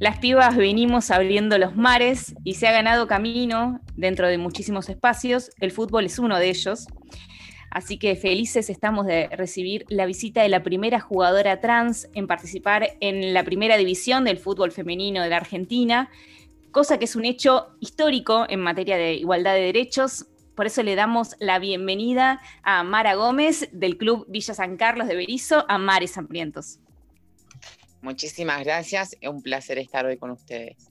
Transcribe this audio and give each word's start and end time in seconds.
Las 0.00 0.18
pibas 0.18 0.56
venimos 0.56 1.10
abriendo 1.10 1.58
los 1.58 1.74
mares 1.74 2.34
y 2.44 2.54
se 2.54 2.68
ha 2.68 2.72
ganado 2.72 3.08
camino 3.08 3.80
dentro 3.96 4.28
de 4.28 4.38
muchísimos 4.38 4.88
espacios. 4.88 5.50
El 5.58 5.72
fútbol 5.72 6.06
es 6.06 6.20
uno 6.20 6.38
de 6.38 6.50
ellos. 6.50 6.86
Así 7.70 7.98
que 7.98 8.14
felices 8.14 8.70
estamos 8.70 9.06
de 9.06 9.28
recibir 9.28 9.84
la 9.88 10.06
visita 10.06 10.42
de 10.42 10.48
la 10.48 10.62
primera 10.62 11.00
jugadora 11.00 11.60
trans 11.60 12.08
en 12.14 12.26
participar 12.26 12.96
en 13.00 13.34
la 13.34 13.42
primera 13.42 13.76
división 13.76 14.24
del 14.24 14.38
fútbol 14.38 14.70
femenino 14.70 15.22
de 15.22 15.30
la 15.30 15.36
Argentina, 15.36 16.10
cosa 16.70 16.98
que 16.98 17.04
es 17.04 17.16
un 17.16 17.24
hecho 17.24 17.76
histórico 17.80 18.46
en 18.48 18.60
materia 18.60 18.96
de 18.96 19.14
igualdad 19.14 19.54
de 19.54 19.62
derechos. 19.62 20.26
Por 20.58 20.66
eso 20.66 20.82
le 20.82 20.96
damos 20.96 21.36
la 21.38 21.60
bienvenida 21.60 22.40
a 22.64 22.82
Mara 22.82 23.14
Gómez 23.14 23.68
del 23.70 23.96
Club 23.96 24.26
Villa 24.28 24.54
San 24.54 24.76
Carlos 24.76 25.06
de 25.06 25.14
Berizo, 25.14 25.64
a 25.68 25.78
Mares 25.78 26.18
Hambrientos. 26.18 26.80
Muchísimas 28.02 28.64
gracias, 28.64 29.16
es 29.20 29.30
un 29.30 29.40
placer 29.40 29.78
estar 29.78 30.04
hoy 30.04 30.16
con 30.16 30.32
ustedes. 30.32 30.90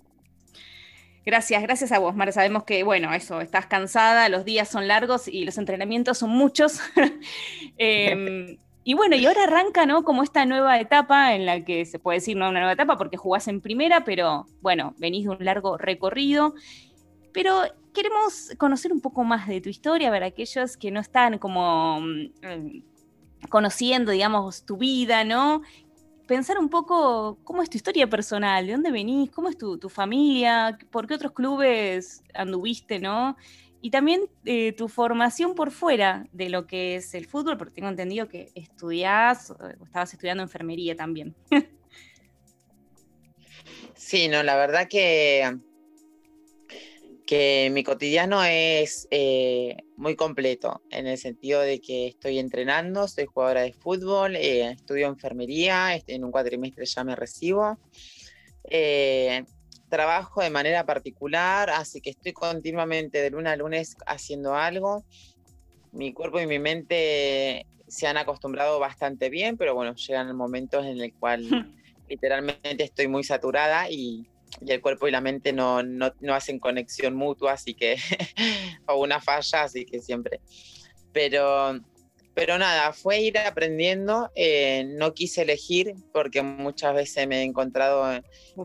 Gracias, 1.26 1.62
gracias 1.64 1.92
a 1.92 2.00
vos, 2.00 2.16
Mara. 2.16 2.32
Sabemos 2.32 2.64
que, 2.64 2.84
bueno, 2.84 3.14
eso, 3.14 3.42
estás 3.42 3.66
cansada, 3.66 4.30
los 4.30 4.46
días 4.46 4.70
son 4.70 4.88
largos 4.88 5.28
y 5.28 5.44
los 5.44 5.58
entrenamientos 5.58 6.18
son 6.20 6.30
muchos. 6.30 6.80
Em, 7.78 8.58
y 8.86 8.94
bueno, 8.94 9.18
y 9.18 9.26
ahora 9.26 9.44
arranca, 9.44 9.86
¿no? 9.86 10.06
Como 10.06 10.24
esta 10.24 10.46
nueva 10.46 10.80
etapa 10.80 11.36
en 11.36 11.46
la 11.46 11.66
que 11.66 11.84
se 11.84 12.00
puede 12.00 12.20
decir, 12.20 12.38
no 12.38 12.48
una 12.48 12.62
nueva 12.62 12.72
etapa 12.72 12.98
porque 12.98 13.18
jugás 13.18 13.50
en 13.50 13.60
primera, 13.60 14.06
pero 14.06 14.46
bueno, 14.62 14.96
venís 14.98 15.26
de 15.26 15.32
un 15.32 15.44
largo 15.44 15.78
recorrido. 15.78 16.54
Pero 17.34 17.62
queremos 17.94 18.52
conocer 18.58 18.92
un 18.92 19.02
poco 19.02 19.24
más 19.24 19.48
de 19.48 19.62
tu 19.62 19.70
historia 19.70 20.10
para 20.10 20.28
aquellos 20.28 20.78
que 20.78 20.92
no 20.92 21.00
están 21.00 21.38
como 21.38 22.02
mm, 22.02 22.82
conociendo, 23.50 24.12
digamos, 24.12 24.66
tu 24.66 24.78
vida, 24.78 25.24
¿no? 25.24 25.62
pensar 26.28 26.60
un 26.60 26.70
poco 26.70 27.40
cómo 27.44 27.64
es 27.64 27.70
tu 27.70 27.78
historia 27.78 28.08
personal, 28.08 28.68
de 28.68 28.74
dónde 28.74 28.92
venís, 28.92 29.32
cómo 29.32 29.50
es 29.50 29.58
tu, 29.58 29.90
familia, 29.90 30.78
por 30.92 31.08
qué 31.08 31.16
otros 31.16 31.32
clubes 31.32 32.22
anduviste, 32.36 33.00
¿no? 33.00 33.38
Y 33.82 33.90
también 33.90 34.30
eh, 34.46 34.74
tu 34.74 34.90
formación 34.90 35.56
por 35.56 35.72
fuera 35.72 36.28
de 36.34 36.50
lo 36.50 36.68
que 36.68 36.98
es 36.98 37.14
el 37.14 37.26
fútbol, 37.26 37.58
porque 37.58 37.76
tengo 37.76 37.90
entendido 37.90 38.28
que 38.28 38.52
estudiás 38.54 39.52
o 39.52 39.58
estabas 39.86 40.14
estudiando 40.14 40.44
enfermería 40.44 40.96
también. 40.96 41.36
Sí, 43.96 44.28
no, 44.28 44.44
la 44.44 44.56
verdad 44.56 44.88
que 44.88 45.58
que 47.28 47.70
mi 47.72 47.84
cotidiano 47.84 48.42
es 48.44 49.08
eh, 49.12 49.84
muy 49.98 50.16
completo, 50.16 50.82
en 50.90 51.08
el 51.08 51.18
sentido 51.18 51.60
de 51.60 51.82
que 51.82 52.08
estoy 52.08 52.40
entrenando, 52.40 53.08
soy 53.08 53.26
jugadora 53.26 53.62
de 53.62 53.74
fútbol, 53.74 54.38
eh, 54.38 54.72
estudio 54.72 55.08
enfermería, 55.08 55.94
este, 55.94 56.16
en 56.16 56.24
un 56.24 56.32
cuatrimestre 56.32 56.86
ya 56.86 57.04
me 57.04 57.18
recibo. 57.18 57.78
Eh, 58.64 59.44
trabajo 59.90 60.42
de 60.42 60.50
manera 60.50 60.86
particular, 60.86 61.70
así 61.70 62.00
que 62.00 62.12
estoy 62.12 62.32
continuamente 62.32 63.22
de 63.22 63.30
lunes 63.30 63.54
a 63.54 63.58
lunes 63.58 63.98
haciendo 64.08 64.56
algo. 64.56 65.04
Mi 65.92 66.14
cuerpo 66.14 66.40
y 66.40 66.48
mi 66.48 66.60
mente 66.60 67.68
se 67.88 68.08
han 68.08 68.18
acostumbrado 68.18 68.80
bastante 68.80 69.30
bien, 69.30 69.58
pero 69.58 69.76
bueno, 69.76 69.96
llegan 69.96 70.34
momentos 70.36 70.86
en 70.86 71.02
el 71.02 71.14
cual 71.14 71.44
literalmente 72.10 72.84
estoy 72.84 73.10
muy 73.10 73.26
saturada 73.26 73.90
y, 73.90 74.30
y 74.62 74.72
el 74.72 74.82
cuerpo 74.82 75.08
y 75.08 75.12
la 75.12 75.22
mente 75.22 75.54
no, 75.54 75.84
no, 75.84 76.14
no 76.20 76.34
hacen 76.34 76.60
conexión 76.60 77.16
mutua, 77.16 77.54
así 77.54 77.74
que, 77.74 77.98
o 78.88 78.96
una 78.96 79.22
falla, 79.22 79.64
así 79.64 79.86
que 79.86 80.02
siempre. 80.02 80.42
Pero, 81.14 81.80
pero 82.34 82.58
nada, 82.58 82.94
fue 82.94 83.22
ir 83.22 83.38
aprendiendo, 83.38 84.32
eh, 84.36 84.86
no 84.98 85.14
quise 85.14 85.42
elegir 85.42 85.96
porque 86.14 86.42
muchas 86.42 86.94
veces 86.94 87.28
me 87.28 87.40
he 87.40 87.44
encontrado 87.44 88.22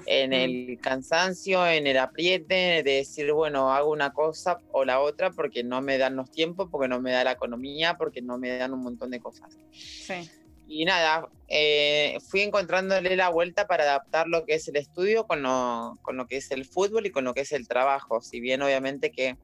en, 0.07 0.33
el 0.33 0.79
cansancio, 0.81 1.67
en 1.67 1.87
el 1.87 1.99
apriete, 1.99 2.83
de 2.83 2.83
decir, 2.83 3.33
bueno, 3.33 3.73
hago 3.73 3.91
una 3.91 4.13
cosa 4.13 4.59
o 4.73 4.85
la 4.85 5.01
otra 5.01 5.31
porque 5.31 5.65
no 5.65 5.81
me 5.81 5.99
dan 5.99 6.17
los 6.17 6.31
tiempos, 6.31 6.69
porque 6.71 6.89
no 6.89 7.01
me 7.01 7.13
da 7.13 7.25
la 7.25 7.33
economía, 7.33 7.97
porque 7.97 8.21
no 8.23 8.39
me 8.39 8.57
dan 8.57 8.73
un 8.75 8.83
montón 8.83 9.11
de 9.11 9.21
cosas. 9.21 9.57
Sí 9.73 10.29
y 10.73 10.87
nada, 10.87 11.29
eh, 11.49 12.17
fui 12.31 12.41
encontrándole 12.41 13.15
la 13.15 13.29
vuelta 13.29 13.67
para 13.67 13.85
adaptar 13.85 14.27
lo 14.27 14.47
que 14.47 14.55
es 14.55 14.69
el 14.69 14.77
estudio 14.77 15.27
con 15.27 15.43
lo, 15.43 15.99
con 16.01 16.17
lo 16.17 16.27
que 16.27 16.39
es 16.39 16.51
el 16.51 16.65
fútbol 16.65 17.05
y 17.05 17.11
con 17.11 17.25
lo 17.25 17.35
que 17.35 17.43
es 17.43 17.53
el 17.53 17.69
trabajo. 17.69 18.23
Si 18.23 18.41
bien 18.41 18.63
obviamente 18.63 19.13
que 19.13 19.37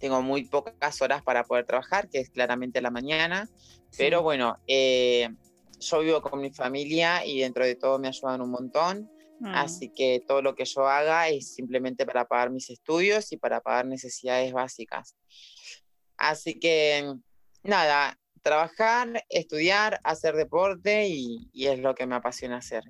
tengo 0.00 0.22
muy 0.22 0.44
pocas 0.44 1.00
horas 1.02 1.22
para 1.22 1.44
poder 1.44 1.66
trabajar, 1.66 2.08
que 2.08 2.18
es 2.18 2.30
claramente 2.30 2.80
la 2.80 2.90
mañana, 2.90 3.48
pero 3.96 4.22
bueno, 4.22 4.58
eh, 4.66 5.28
yo 5.78 6.00
vivo 6.00 6.20
con 6.20 6.40
mi 6.40 6.50
familia 6.50 7.24
y 7.24 7.38
dentro 7.38 7.64
de 7.64 7.76
todo 7.76 8.00
me 8.00 8.08
ayudan 8.08 8.40
un 8.40 8.50
montón. 8.50 9.08
Mm. 9.38 9.54
Así 9.54 9.90
que 9.90 10.20
todo 10.26 10.42
lo 10.42 10.56
que 10.56 10.64
yo 10.64 10.88
haga 10.88 11.28
es 11.28 11.54
simplemente 11.54 12.06
para 12.06 12.24
pagar 12.24 12.50
mis 12.50 12.70
estudios 12.70 13.30
y 13.30 13.36
para 13.36 13.60
pagar 13.60 13.86
necesidades 13.86 14.52
básicas. 14.52 15.14
Así 16.16 16.58
que 16.58 17.14
nada, 17.62 18.18
trabajar, 18.44 19.24
estudiar, 19.30 20.00
hacer 20.04 20.36
deporte 20.36 21.08
y, 21.08 21.48
es 21.54 21.78
lo 21.80 21.94
que 21.94 22.06
me 22.06 22.14
apasiona 22.14 22.58
hacer. 22.58 22.84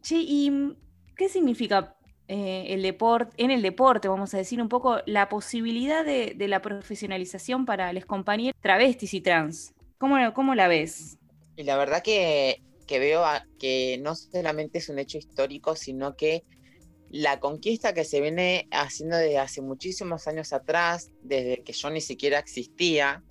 Sí, 0.00 0.24
¿y 0.28 0.76
qué 1.16 1.28
significa 1.28 1.96
eh, 2.28 2.66
el 2.68 2.82
deporte, 2.82 3.34
en 3.42 3.50
el 3.50 3.62
deporte, 3.62 4.06
vamos 4.06 4.32
a 4.32 4.38
decir 4.38 4.62
un 4.62 4.68
poco, 4.68 5.00
la 5.04 5.28
posibilidad 5.28 6.04
de, 6.04 6.34
la 6.38 6.62
profesionalización 6.62 7.66
para 7.66 7.92
los 7.92 8.06
compañeros 8.06 8.54
travestis 8.62 9.12
y 9.12 9.20
trans? 9.20 9.74
¿Cómo, 9.98 10.16
cómo 10.32 10.54
la 10.54 10.68
ves? 10.68 11.18
Y 11.56 11.64
la 11.64 11.76
verdad 11.76 12.02
que, 12.02 12.62
que 12.86 13.00
veo 13.00 13.24
que 13.58 13.98
no 14.00 14.14
solamente 14.14 14.78
es 14.78 14.88
un 14.88 15.00
hecho 15.00 15.18
histórico, 15.18 15.74
sino 15.74 16.14
que 16.16 16.44
la 17.10 17.40
conquista 17.40 17.92
que 17.92 18.04
se 18.04 18.20
viene 18.20 18.68
haciendo 18.70 19.16
desde 19.16 19.38
hace 19.38 19.62
muchísimos 19.62 20.28
años 20.28 20.52
atrás, 20.52 21.10
desde 21.22 21.64
que 21.64 21.72
yo 21.72 21.90
ni 21.90 22.00
siquiera 22.00 22.38
existía, 22.38 23.24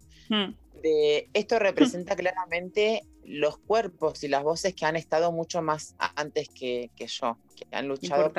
esto 1.33 1.59
representa 1.59 2.15
claramente 2.15 3.03
los 3.23 3.57
cuerpos 3.57 4.23
y 4.23 4.27
las 4.27 4.43
voces 4.43 4.73
que 4.73 4.85
han 4.85 4.95
estado 4.95 5.31
mucho 5.31 5.61
más 5.61 5.95
antes 6.15 6.49
que, 6.49 6.91
yo, 6.97 7.37
que 7.55 7.65
han 7.75 7.87
luchado 7.87 8.31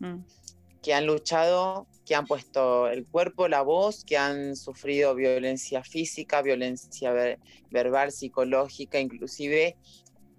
mm. 0.00 0.16
que 0.82 0.94
han 0.94 1.06
luchado, 1.06 1.86
que 2.04 2.14
han 2.14 2.26
puesto 2.26 2.88
el 2.88 3.06
cuerpo, 3.06 3.48
la 3.48 3.62
voz, 3.62 4.04
que 4.04 4.16
han 4.16 4.56
sufrido 4.56 5.14
violencia 5.14 5.84
física, 5.84 6.42
violencia 6.42 7.12
verbal, 7.70 8.12
psicológica, 8.12 8.98
inclusive 8.98 9.76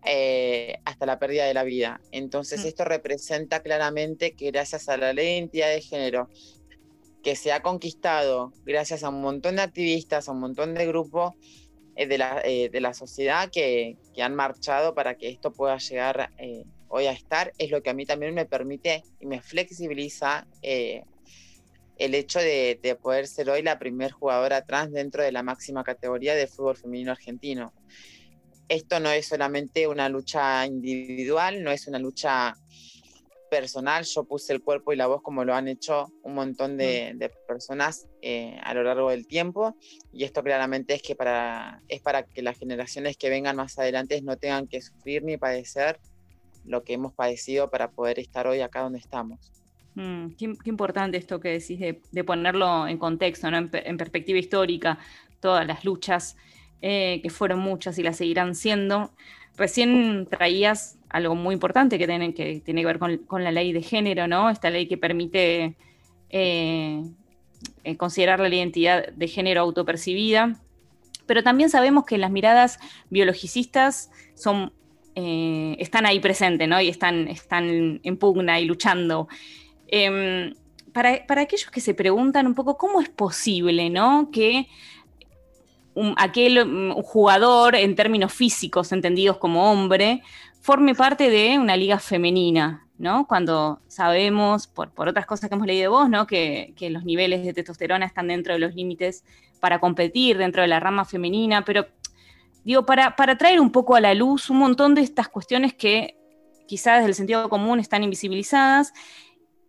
eh, 0.05 0.79
hasta 0.85 1.05
la 1.05 1.19
pérdida 1.19 1.45
de 1.45 1.53
la 1.53 1.63
vida. 1.63 2.01
Entonces 2.11 2.63
mm. 2.63 2.67
esto 2.67 2.85
representa 2.85 3.61
claramente 3.61 4.33
que 4.33 4.51
gracias 4.51 4.89
a 4.89 4.97
la 4.97 5.13
ley 5.13 5.25
de 5.25 5.37
identidad 5.37 5.69
de 5.69 5.81
género 5.81 6.29
que 7.23 7.35
se 7.35 7.51
ha 7.51 7.61
conquistado 7.61 8.53
gracias 8.65 9.03
a 9.03 9.09
un 9.09 9.21
montón 9.21 9.57
de 9.57 9.61
activistas, 9.61 10.27
a 10.27 10.31
un 10.31 10.39
montón 10.39 10.73
de 10.73 10.87
grupos 10.87 11.35
eh, 11.95 12.07
de, 12.07 12.17
la, 12.17 12.41
eh, 12.45 12.69
de, 12.69 12.79
la, 12.79 12.93
sociedad 12.93 13.49
que, 13.51 13.97
que, 14.15 14.23
han 14.23 14.35
marchado 14.35 14.95
para 14.95 15.15
que 15.15 15.29
esto 15.29 15.51
pueda 15.51 15.77
llegar 15.77 16.31
eh, 16.37 16.63
hoy 16.87 17.07
a 17.07 17.11
estar, 17.11 17.51
es 17.57 17.71
lo 17.71 17.83
que 17.83 17.89
a 17.89 17.93
mí 17.93 18.05
también 18.05 18.33
me 18.33 18.45
permite 18.45 19.03
y 19.19 19.25
me 19.25 19.41
flexibiliza 19.41 20.47
el 20.61 22.15
hecho 22.15 22.39
de, 22.39 22.79
de, 22.81 22.95
poder 22.95 23.27
ser 23.27 23.49
hoy 23.49 23.61
la 23.61 23.77
primer 23.77 24.11
jugadora 24.11 24.65
trans 24.65 24.93
dentro 24.93 25.21
de 25.21 25.33
la 25.33 25.43
máxima 25.43 25.83
categoría 25.83 26.35
de 26.35 26.47
fútbol 26.47 26.77
femenino 26.77 27.11
argentino. 27.11 27.73
Esto 28.69 29.01
no 29.01 29.09
es 29.09 29.27
solamente 29.27 29.87
una 29.87 30.07
lucha 30.07 30.65
individual, 30.65 31.63
no 31.63 31.71
es 31.71 31.87
una 31.87 31.99
lucha 31.99 32.55
personal, 33.49 34.05
yo 34.05 34.23
puse 34.23 34.53
el 34.53 34.61
cuerpo 34.61 34.93
y 34.93 34.95
la 34.95 35.07
voz 35.07 35.21
como 35.21 35.43
lo 35.43 35.55
han 35.55 35.67
hecho 35.67 36.11
un 36.23 36.35
montón 36.35 36.77
de, 36.77 37.13
mm. 37.15 37.47
personas 37.47 38.07
eh, 38.21 38.59
a 38.63 38.73
lo 38.73 38.83
largo 38.83 39.09
del 39.09 39.27
tiempo 39.27 39.75
y 40.13 40.23
esto 40.23 40.43
claramente 40.43 40.93
es 40.93 41.01
que 41.01 41.15
para, 41.15 41.81
es 41.87 42.01
para 42.01 42.23
que 42.23 42.41
las 42.41 42.57
generaciones 42.57 43.17
que 43.17 43.29
vengan 43.29 43.55
más 43.55 43.77
adelante 43.79 44.21
no 44.21 44.37
tengan 44.37 44.67
que 44.67 44.81
sufrir 44.81 45.23
ni 45.23 45.37
padecer 45.37 45.99
lo 46.65 46.83
que 46.83 46.93
hemos 46.93 47.13
padecido 47.13 47.69
para 47.69 47.91
poder 47.91 48.19
estar 48.19 48.47
hoy 48.47 48.61
acá 48.61 48.81
donde 48.81 48.99
estamos. 48.99 49.51
Mm, 49.95 50.29
qué, 50.37 50.53
importante 50.65 51.17
esto 51.17 51.39
que 51.39 51.49
decís 51.49 51.79
de, 51.79 52.23
ponerlo 52.23 52.87
en 52.87 52.97
contexto, 52.97 53.47
en, 53.47 53.97
perspectiva 53.97 54.39
histórica, 54.39 54.99
todas 55.39 55.65
las 55.65 55.83
luchas 55.83 56.37
eh, 56.81 57.19
que 57.21 57.29
fueron 57.29 57.59
muchas 57.59 57.97
y 57.97 58.03
las 58.03 58.17
seguirán 58.17 58.55
siendo. 58.55 59.11
Recién 59.59 60.25
traías 60.29 60.97
algo 61.09 61.35
muy 61.35 61.53
importante 61.53 61.99
que 61.99 62.07
tiene 62.07 62.33
que, 62.33 62.61
tiene 62.61 62.81
que 62.81 62.87
ver 62.87 62.97
con, 62.97 63.43
la 63.43 63.51
ley 63.51 63.73
de 63.73 63.81
género, 63.81 64.25
¿no? 64.25 64.49
Esta 64.49 64.69
ley 64.69 64.87
que 64.87 64.97
permite 64.97 65.75
eh, 66.29 67.03
eh, 67.83 67.97
considerar 67.97 68.39
la 68.39 68.47
identidad 68.47 69.09
de 69.09 69.27
género 69.27 69.59
autopercibida. 69.59 70.57
Pero 71.25 71.43
también 71.43 71.69
sabemos 71.69 72.05
que 72.05 72.17
las 72.17 72.31
miradas 72.31 72.79
biologicistas 73.09 74.09
eh, 75.15 75.75
están 75.77 76.05
ahí 76.05 76.21
presentes, 76.21 76.69
¿no? 76.69 76.79
Y 76.79 76.87
están, 76.87 77.27
están 77.27 77.99
en 78.01 78.17
pugna 78.17 78.61
y 78.61 78.65
luchando. 78.65 79.27
Em, 79.89 80.53
para, 80.93 81.27
para, 81.27 81.41
aquellos 81.41 81.69
que 81.69 81.81
se 81.81 81.93
preguntan 81.93 82.47
un 82.47 82.55
poco 82.55 82.77
cómo 82.77 83.01
es 83.01 83.09
posible, 83.09 83.89
¿no? 83.89 84.29
Que 84.31 84.67
aquel 86.17 86.65
mm, 86.65 86.91
jugador 87.01 87.75
en 87.75 87.95
términos 87.95 88.33
físicos, 88.33 88.91
entendidos 88.91 89.37
como 89.37 89.71
hombre, 89.71 90.21
forme 90.61 90.95
parte 90.95 91.29
de 91.29 91.57
una 91.57 91.75
liga 91.75 91.99
femenina, 91.99 92.87
¿no? 92.97 93.27
Cuando 93.27 93.81
sabemos, 93.87 94.67
por, 94.67 94.91
otras 94.95 95.25
cosas 95.25 95.49
que 95.49 95.55
hemos 95.55 95.67
leído 95.67 95.83
de 95.83 95.87
vos, 95.87 96.09
¿no? 96.09 96.27
Que, 96.27 96.73
los 96.89 97.05
niveles 97.05 97.43
de 97.45 97.53
testosterona 97.53 98.05
están 98.05 98.27
dentro 98.27 98.53
de 98.53 98.59
los 98.59 98.75
límites 98.75 99.23
para 99.59 99.79
competir 99.79 100.37
dentro 100.37 100.61
de 100.61 100.67
la 100.67 100.79
rama 100.79 101.05
femenina, 101.05 101.63
pero 101.65 101.87
digo, 102.63 102.85
para, 102.85 103.15
para 103.15 103.37
traer 103.37 103.59
un 103.59 103.71
poco 103.71 103.95
a 103.95 104.01
la 104.01 104.13
luz 104.13 104.49
un 104.49 104.57
montón 104.57 104.95
de 104.95 105.01
estas 105.01 105.27
cuestiones 105.27 105.73
que 105.73 106.17
quizás 106.67 106.97
desde 106.97 107.09
el 107.09 107.15
sentido 107.15 107.49
común 107.49 107.79
están 107.79 108.03
invisibilizadas, 108.03 108.93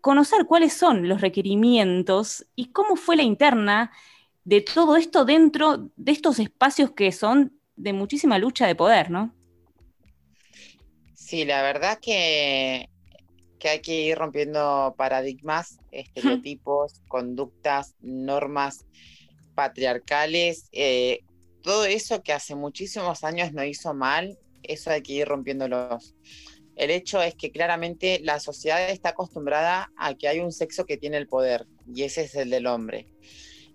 conocer 0.01 0.47
cuáles 0.47 0.73
son 0.73 1.09
los 1.09 1.21
requerimientos 1.21 2.47
y 2.57 2.67
cómo 2.73 2.97
fue 2.97 3.17
la 3.17 3.23
interna 3.23 3.91
de 4.45 4.61
todo 4.61 4.97
esto 4.97 5.25
dentro 5.25 5.91
de 5.97 6.13
estos 6.13 6.39
espacios 6.39 6.93
que 6.93 7.13
son 7.13 7.61
de 7.77 7.93
muchísima 7.93 8.39
lucha 8.39 8.67
de 8.67 8.75
poder, 8.75 9.11
¿no? 9.11 9.35
Sí, 11.15 11.45
la 11.45 11.63
verdad 11.63 11.99
que, 12.01 12.89
que 13.59 13.69
hay 13.69 13.81
que 13.81 14.01
ir 14.03 14.19
rompiendo 14.19 14.95
paradigmas, 14.97 15.79
estereotipos, 15.93 17.01
conductas, 17.09 17.95
normas 18.01 18.85
patriarcales, 19.55 20.69
eh, 20.73 21.21
todo 21.63 21.85
eso 21.85 22.23
que 22.23 22.33
hace 22.33 22.55
muchísimos 22.55 23.23
años 23.23 23.53
no 23.53 23.65
hizo 23.65 23.95
mal, 23.95 24.39
eso 24.63 24.91
hay 24.91 25.03
que 25.03 25.13
ir 25.13 25.29
rompiéndolos. 25.29 26.15
El 26.77 26.91
hecho 26.91 27.21
es 27.23 27.35
que 27.35 27.51
claramente 27.51 28.21
la 28.23 28.41
sociedad 28.41 28.89
está 28.89 29.11
acostumbrada 29.11 29.93
a 29.99 30.15
que 30.15 30.29
hay 30.29 30.41
un 30.41 30.53
sexo 30.53 30.87
que 30.87 30.97
tiene 30.97 31.19
el 31.19 31.29
poder, 31.29 31.67
y 31.95 32.05
ese 32.05 32.23
es 32.23 32.35
el 32.35 32.51
del 32.51 32.67
hombre. 32.67 33.07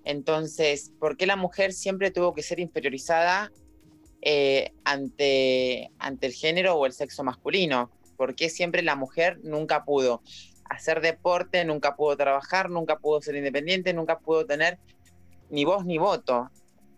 Entonces, 0.06 0.94
¿por 1.00 1.18
qué 1.18 1.25
la 1.25 1.36
mujer 1.36 1.74
siempre 1.74 2.12
tuvo 2.12 2.34
que 2.34 2.44
ser 2.44 2.60
inferiorizada 2.60 3.52
eh, 4.22 4.72
ante, 4.84 5.92
ante 5.98 6.28
el 6.28 6.34
género 6.34 6.75
o 6.75 6.86
el 6.86 6.94
sexo 6.94 7.24
masculino? 7.24 7.92
¿Por 8.16 8.36
qué 8.36 8.50
siempre 8.50 8.84
la 8.84 8.96
mujer 8.96 9.40
nunca 9.44 9.84
pudo 9.84 10.22
hacer 10.69 11.02
deporte, 11.02 11.66
nunca 11.66 11.96
pudo 11.96 12.16
trabajar, 12.16 12.69
nunca 12.69 13.00
pudo 13.00 13.22
ser 13.22 13.36
independiente, 13.36 13.94
nunca 13.94 14.19
pudo 14.19 14.46
tener 14.46 14.78
ni 15.50 15.66
voz 15.66 15.86
ni 15.86 15.98
voto? 15.98 16.50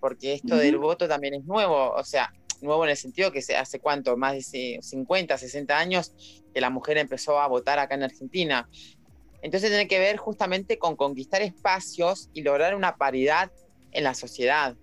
Porque 0.01 0.33
esto 0.33 0.57
del 0.57 0.77
voto 0.77 1.07
también 1.07 1.33
es 1.33 1.45
nuevo, 1.45 1.92
o 1.94 2.04
sea, 2.04 2.31
nuevo 2.62 2.83
en 2.83 2.92
el 2.92 2.98
sentido 2.98 3.31
que 3.31 3.39
hace 3.56 3.80
cuánto, 3.80 4.18
más 4.18 4.33
de 4.33 4.80
50, 4.81 5.38
60 5.38 5.77
años 5.77 6.44
que 6.54 6.62
la 6.62 6.69
mujer 6.69 6.98
empezó 6.98 7.39
a 7.39 7.48
votar 7.48 7.80
acá 7.80 7.95
en 7.95 8.04
Argentina. 8.04 8.69
Entonces 9.42 9.69
tiene 9.69 9.88
que 9.88 10.00
ver 10.00 10.18
justamente 10.18 10.78
con 10.78 10.95
conquistar 10.95 11.42
espacios 11.42 12.30
y 12.34 12.42
lograr 12.42 12.75
una 12.75 12.98
paridad 12.98 13.51
en 13.92 14.04
la 14.04 14.13
sociedad. 14.13 14.75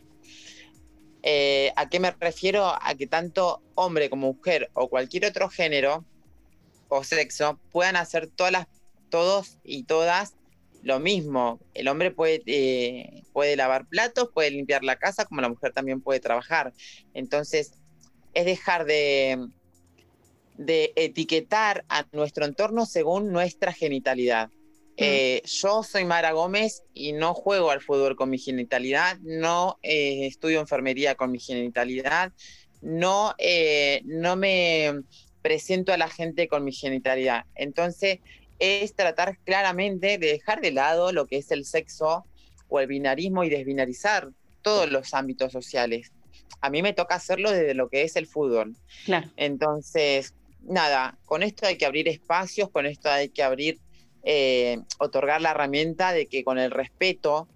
Eh, 1.22 1.72
¿A 1.76 1.88
qué 1.88 2.00
me 2.00 2.10
refiero? 2.10 2.66
A 2.66 2.94
que 2.94 3.06
tanto 3.06 3.62
hombre 3.74 4.10
como 4.10 4.34
mujer 4.34 4.70
o 4.74 4.88
cualquier 4.88 5.26
otro 5.26 5.48
género 5.48 6.04
o 6.88 7.02
sexo 7.02 7.58
puedan 7.70 7.96
hacer 7.96 8.28
todas 8.28 8.52
las, 8.52 8.66
todos 9.08 9.58
y 9.64 9.84
todas 9.84 10.34
lo 10.82 11.00
mismo. 11.00 11.60
El 11.72 11.88
hombre 11.88 12.10
puede, 12.10 12.42
eh, 12.46 13.22
puede 13.32 13.56
lavar 13.56 13.86
platos, 13.86 14.28
puede 14.34 14.50
limpiar 14.50 14.84
la 14.84 14.96
casa, 14.96 15.24
como 15.24 15.40
la 15.40 15.48
mujer 15.48 15.72
también 15.72 16.02
puede 16.02 16.20
trabajar. 16.20 16.74
Entonces, 17.14 17.72
es 18.34 18.44
dejar 18.44 18.84
de, 18.84 19.48
de 20.56 20.92
etiquetar 20.96 21.84
a 21.88 22.06
nuestro 22.12 22.44
entorno 22.44 22.86
según 22.86 23.32
nuestra 23.32 23.72
genitalidad. 23.72 24.48
Mm. 24.48 24.92
Eh, 24.96 25.42
yo 25.44 25.82
soy 25.82 26.04
Mara 26.04 26.32
Gómez 26.32 26.84
y 26.92 27.12
no 27.12 27.34
juego 27.34 27.70
al 27.70 27.80
fútbol 27.80 28.14
con 28.16 28.30
mi 28.30 28.38
genitalidad, 28.38 29.18
no 29.22 29.78
eh, 29.82 30.26
estudio 30.26 30.60
enfermería 30.60 31.16
con 31.16 31.32
mi 31.32 31.40
genitalidad, 31.40 32.32
no, 32.80 33.34
eh, 33.38 34.02
no 34.04 34.36
me 34.36 35.02
presento 35.42 35.92
a 35.92 35.96
la 35.96 36.08
gente 36.08 36.46
con 36.48 36.64
mi 36.64 36.72
genitalidad. 36.72 37.44
Entonces, 37.54 38.20
es 38.60 38.94
tratar 38.94 39.38
claramente 39.44 40.18
de 40.18 40.28
dejar 40.28 40.60
de 40.60 40.70
lado 40.70 41.12
lo 41.12 41.26
que 41.26 41.38
es 41.38 41.50
el 41.50 41.64
sexo 41.64 42.24
o 42.68 42.80
el 42.80 42.86
binarismo 42.86 43.42
y 43.44 43.50
desbinarizar 43.50 44.30
todos 44.62 44.90
los 44.90 45.12
ámbitos 45.12 45.52
sociales. 45.52 46.12
A 46.60 46.70
mí 46.70 46.82
me 46.82 46.92
toca 46.92 47.16
hacerlo 47.16 47.50
desde 47.50 47.74
lo 47.74 47.88
que 47.88 48.02
es 48.02 48.16
el 48.16 48.26
fútbol. 48.26 48.76
Claro. 49.04 49.30
Entonces, 49.36 50.34
nada, 50.66 51.18
con 51.24 51.42
esto 51.42 51.66
hay 51.66 51.76
que 51.76 51.86
abrir 51.86 52.08
espacios, 52.08 52.70
con 52.70 52.86
esto 52.86 53.10
hay 53.10 53.28
que 53.28 53.42
abrir, 53.42 53.80
eh, 54.22 54.78
otorgar 54.98 55.40
la 55.40 55.50
herramienta 55.50 56.12
de 56.12 56.26
que 56.26 56.44
con 56.44 56.58
el 56.58 56.70
respeto 56.70 57.48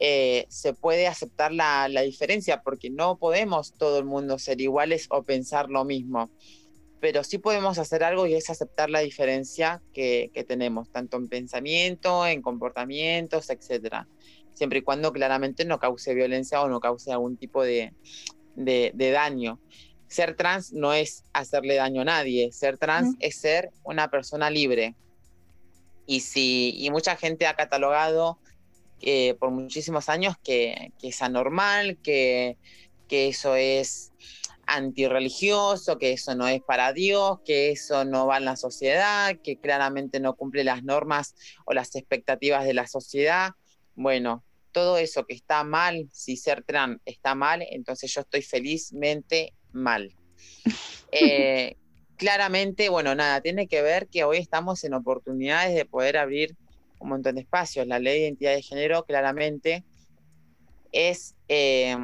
eh, 0.00 0.46
se 0.48 0.74
puede 0.74 1.06
aceptar 1.06 1.52
la, 1.52 1.88
diferencia, 2.02 2.62
porque 2.62 2.90
no 2.90 3.16
podemos 3.18 3.74
todo 3.74 3.98
el 3.98 4.04
mundo 4.04 4.38
ser 4.38 4.60
iguales 4.60 5.06
o 5.10 5.22
pensar 5.22 5.68
lo 5.70 5.84
mismo, 5.84 6.30
pero 7.00 7.22
sí 7.22 7.38
podemos 7.38 7.78
hacer 7.78 8.02
algo 8.02 8.26
y 8.26 8.34
es 8.34 8.50
aceptar 8.50 8.90
la 8.90 9.00
diferencia 9.00 9.82
que, 9.92 10.30
tenemos, 10.48 10.90
tanto 10.90 11.16
en 11.16 11.28
pensamiento, 11.28 12.26
en 12.26 12.42
comportamientos, 12.42 13.50
etcétera, 13.50 14.08
siempre 14.54 14.80
y 14.80 14.82
cuando 14.82 15.12
claramente 15.12 15.64
no 15.64 15.78
cause 15.78 16.14
violencia 16.14 16.62
o 16.62 16.68
no 16.68 16.80
cause 16.80 17.12
algún 17.12 17.36
tipo 17.36 17.62
de 17.62 17.92
daño 18.56 19.60
ser 20.14 20.36
trans 20.36 20.72
no 20.72 20.92
es 20.92 21.24
hacerle 21.32 21.74
daño 21.74 22.02
a 22.02 22.04
nadie, 22.04 22.52
ser 22.52 22.78
trans 22.78 23.16
es 23.18 23.40
ser 23.40 23.72
una 23.82 24.08
persona 24.08 24.48
libre. 24.48 24.94
Y, 26.06 26.20
si, 26.20 26.72
y 26.76 26.90
mucha 26.90 27.16
gente 27.16 27.46
ha 27.46 27.54
catalogado 27.54 28.38
eh, 29.00 29.34
por 29.40 29.50
muchísimos 29.50 30.08
años 30.08 30.36
que, 30.44 30.92
es 31.02 31.20
anormal, 31.20 31.98
que, 32.00 32.58
que 33.08 33.26
eso 33.26 33.56
es 33.56 34.12
antirreligioso, 34.66 35.98
que 35.98 36.12
eso 36.12 36.36
no 36.36 36.46
es 36.46 36.62
para 36.62 36.92
Dios, 36.92 37.40
que 37.44 37.70
eso 37.70 38.04
no 38.04 38.28
va 38.28 38.36
en 38.36 38.44
la 38.44 38.56
sociedad, 38.56 39.36
que 39.42 39.56
claramente 39.56 40.20
no 40.20 40.36
cumple 40.36 40.62
las 40.62 40.84
normas 40.84 41.34
o 41.64 41.74
las 41.74 41.96
expectativas 41.96 42.64
de 42.64 42.74
la 42.74 42.86
sociedad. 42.86 43.50
Bueno, 43.96 44.44
todo 44.70 44.96
eso 44.96 45.26
que 45.26 45.34
está 45.34 45.64
mal, 45.64 46.08
si 46.12 46.36
ser 46.36 46.62
trans 46.62 47.00
está 47.04 47.34
mal, 47.34 47.62
entonces 47.68 48.14
yo 48.14 48.20
estoy 48.20 48.42
felizmente 48.42 49.54
mal. 49.74 50.14
Eh, 51.16 51.76
claramente, 52.16 52.88
bueno, 52.88 53.14
nada, 53.14 53.40
tiene 53.40 53.68
que 53.68 53.82
ver 53.82 54.08
que 54.08 54.24
hoy 54.24 54.38
estamos 54.38 54.82
en 54.82 54.94
oportunidades 54.94 55.72
de 55.72 55.84
poder 55.84 56.16
abrir 56.16 56.56
un 56.98 57.10
montón 57.10 57.36
de 57.36 57.42
espacios. 57.42 57.86
La 57.86 58.00
ley 58.00 58.14
de 58.14 58.26
identidad 58.26 58.52
de 58.52 58.62
género 58.62 59.04
claramente 59.04 59.84
es, 60.90 61.36
eh, 61.48 61.96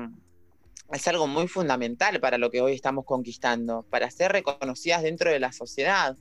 es 0.92 1.08
algo 1.08 1.26
muy 1.26 1.48
fundamental 1.48 2.20
para 2.20 2.38
lo 2.38 2.52
que 2.52 2.60
hoy 2.60 2.74
estamos 2.74 3.04
conquistando, 3.04 3.84
para 3.90 4.10
ser 4.12 4.30
reconocidas 4.30 5.02
dentro 5.02 5.30
de 5.30 5.40
la 5.40 5.50
sociedad. 5.52 6.16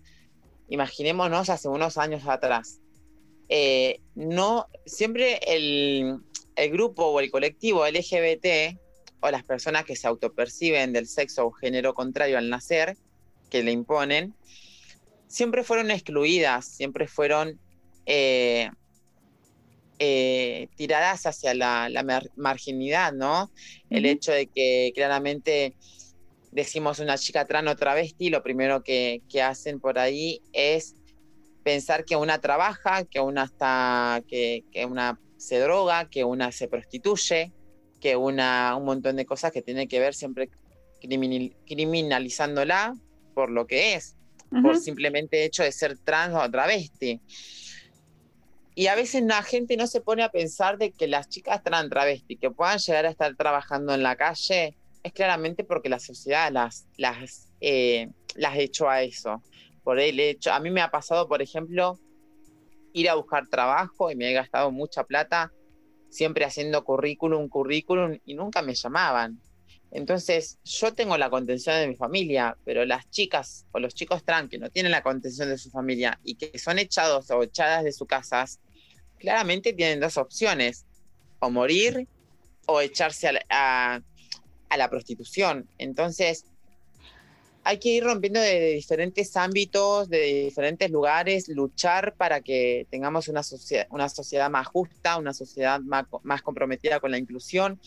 Imaginémonos 0.67 1.49
hace 1.49 1.67
unos 1.67 1.99
años 1.99 2.27
atrás. 2.27 2.79
Eh, 3.49 3.99
no, 4.15 4.67
siempre 4.85 5.39
el, 5.47 6.19
el 6.55 6.71
grupo 6.71 7.05
o 7.05 7.19
el 7.19 7.31
colectivo 7.31 7.85
LGBT 7.87 8.77
o 9.21 9.31
las 9.31 9.43
personas 9.43 9.85
que 9.85 9.95
se 9.95 10.07
autoperciben 10.07 10.93
del 10.93 11.07
sexo 11.07 11.45
o 11.45 11.51
género 11.51 11.93
contrario 11.93 12.37
al 12.37 12.49
nacer, 12.49 12.97
que 13.49 13.63
le 13.63 13.71
imponen, 13.71 14.33
siempre 15.27 15.63
fueron 15.63 15.91
excluidas, 15.91 16.65
siempre 16.65 17.07
fueron 17.07 17.59
eh, 18.05 18.69
eh, 19.99 20.69
tiradas 20.75 21.25
hacia 21.25 21.53
la, 21.53 21.89
marginidad, 22.35 23.13
¿no? 23.13 23.51
El 23.89 24.05
hecho 24.05 24.31
de 24.31 24.47
que 24.47 24.91
claramente 24.95 25.75
decimos 26.51 26.99
una 26.99 27.17
chica 27.17 27.45
trans 27.45 27.69
o 27.69 27.75
travesti, 27.75 28.29
lo 28.29 28.41
primero 28.41 28.83
que, 28.83 29.21
hacen 29.43 29.79
por 29.79 29.99
ahí 29.99 30.41
es 30.53 30.95
pensar 31.63 32.05
que 32.05 32.15
una 32.15 32.39
trabaja, 32.39 33.03
que 33.05 33.19
una 33.19 33.43
está, 33.43 34.23
que, 34.27 34.63
que 34.71 34.85
una 34.85 35.19
se 35.37 35.59
droga, 35.59 36.09
que 36.09 36.23
una 36.23 36.51
se 36.51 36.67
prostituye, 36.67 37.51
que 37.99 38.15
una, 38.15 38.75
un 38.75 38.85
montón 38.85 39.15
de 39.15 39.25
cosas 39.25 39.51
que 39.51 39.61
tiene 39.61 39.87
que 39.87 39.99
ver 39.99 40.13
siempre 40.13 40.49
criminalizándola 41.65 42.95
por 43.33 43.49
lo 43.49 43.67
que 43.67 43.93
es, 43.93 44.15
por 44.61 44.77
simplemente 44.77 45.45
hecho 45.45 45.63
de 45.63 45.71
ser 45.71 45.97
trans 45.97 46.35
o 46.35 46.51
travesti. 46.51 47.21
Y 48.75 48.87
a 48.87 48.95
veces 48.95 49.23
la 49.23 49.43
gente 49.43 49.77
no 49.77 49.87
se 49.87 50.01
pone 50.01 50.23
a 50.23 50.29
pensar 50.29 50.77
de 50.77 50.91
que 50.91 51.07
las 51.07 51.29
chicas 51.29 51.63
trans 51.63 51.89
travesti 51.89 52.37
que 52.37 52.51
puedan 52.51 52.79
llegar 52.79 53.05
a 53.05 53.09
estar 53.09 53.35
trabajando 53.35 53.93
en 53.93 54.03
la 54.03 54.15
calle 54.15 54.77
es 55.03 55.13
claramente 55.13 55.63
porque 55.63 55.89
la 55.89 55.99
sociedad 55.99 56.51
las, 56.51 56.87
las, 56.97 57.49
eh, 57.61 58.09
las 58.35 58.57
echó 58.57 58.89
a 58.89 59.01
eso. 59.01 59.41
Por 59.83 59.99
el 59.99 60.19
hecho, 60.19 60.51
a 60.51 60.59
mí 60.59 60.69
me 60.69 60.81
ha 60.81 60.91
pasado, 60.91 61.27
por 61.27 61.41
ejemplo, 61.41 61.99
ir 62.93 63.09
a 63.09 63.15
buscar 63.15 63.47
trabajo 63.47 64.11
y 64.11 64.15
me 64.15 64.29
he 64.29 64.33
gastado 64.33 64.71
mucha 64.71 65.03
plata 65.03 65.51
siempre 66.09 66.45
haciendo 66.45 66.83
currículum, 66.83 67.47
currículum 67.49 68.19
y 68.25 68.33
nunca 68.33 68.61
me 68.61 68.75
llamaban. 68.75 69.39
Entonces, 69.91 70.59
yo 70.63 70.93
tengo 70.93 71.17
la 71.17 71.29
contención 71.29 71.75
de 71.77 71.87
mi 71.87 71.95
familia, 71.95 72.55
pero 72.63 72.85
las 72.85 73.09
chicas 73.09 73.65
o 73.71 73.79
los 73.79 73.95
chicos 73.95 74.23
trans 74.23 74.49
que 74.49 74.59
no 74.59 74.69
tienen 74.69 74.91
la 74.91 75.01
contención 75.01 75.49
de 75.49 75.57
su 75.57 75.71
familia 75.71 76.19
y 76.23 76.35
que 76.35 76.59
son 76.59 76.77
echados 76.77 77.31
o 77.31 77.41
echadas 77.41 77.83
de 77.83 77.91
sus 77.91 78.07
casas, 78.07 78.59
claramente 79.17 79.73
tienen 79.73 79.99
dos 79.99 80.17
opciones, 80.17 80.85
o 81.39 81.49
morir 81.49 82.07
o 82.67 82.81
echarse 82.81 83.29
a, 83.49 84.01
a 84.69 84.77
la 84.77 84.89
prostitución. 84.89 85.67
Entonces, 85.77 86.45
hay 87.63 87.77
que 87.77 87.89
ir 87.89 88.03
rompiendo 88.03 88.39
de 88.39 88.73
diferentes 88.73 89.35
ámbitos, 89.35 90.09
de 90.09 90.45
diferentes 90.45 90.89
lugares, 90.89 91.47
luchar 91.49 92.15
para 92.15 92.41
que 92.41 92.87
tengamos 92.89 93.27
una, 93.27 93.43
sociedad, 93.43 93.87
una 93.89 94.09
sociedad 94.09 94.49
más 94.49 94.67
justa, 94.67 95.17
una 95.17 95.33
sociedad 95.33 95.79
más, 95.81 96.05
más 96.23 96.41
comprometida 96.41 96.99
con 96.99 97.11
la 97.11 97.17
inclusión, 97.17 97.79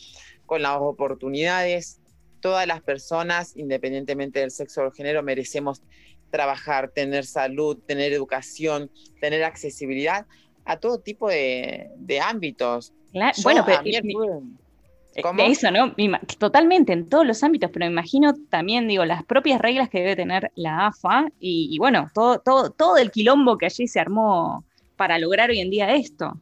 con 0.46 0.62
las 0.62 0.76
oportunidades. 0.78 2.00
Todas 2.40 2.66
las 2.66 2.82
personas, 2.82 3.56
independientemente 3.56 4.40
del 4.40 4.50
sexo 4.50 4.80
o 4.80 4.84
del 4.84 4.92
género, 4.92 5.22
merecemos 5.22 5.82
trabajar, 6.30 6.90
tener 6.90 7.24
salud, 7.24 7.78
tener 7.86 8.12
educación, 8.12 8.90
tener 9.20 9.44
accesibilidad 9.44 10.26
a 10.64 10.78
todo 10.78 10.98
tipo 10.98 11.28
de, 11.28 11.90
ámbitos. 12.22 12.92
bueno, 13.42 13.64
pero 13.64 13.82
¿Cómo? 15.20 15.42
Eso, 15.42 15.70
¿no? 15.70 15.94
Totalmente, 16.38 16.92
en 16.92 17.08
todos 17.08 17.26
los 17.26 17.42
ámbitos, 17.42 17.70
pero 17.70 17.84
me 17.84 17.92
imagino 17.92 18.34
también, 18.48 18.88
digo, 18.88 19.04
las 19.04 19.24
propias 19.24 19.60
reglas 19.60 19.90
que 19.90 19.98
debe 19.98 20.16
tener 20.16 20.52
la 20.54 20.86
AFA 20.86 21.26
y, 21.38 21.76
bueno, 21.78 22.10
todo, 22.14 22.38
todo, 22.38 22.70
todo 22.70 22.96
el 22.96 23.10
quilombo 23.10 23.58
que 23.58 23.66
allí 23.66 23.86
se 23.86 24.00
armó 24.00 24.64
para 24.96 25.18
lograr 25.18 25.50
hoy 25.50 25.60
en 25.60 25.70
día 25.70 25.94
esto. 25.94 26.38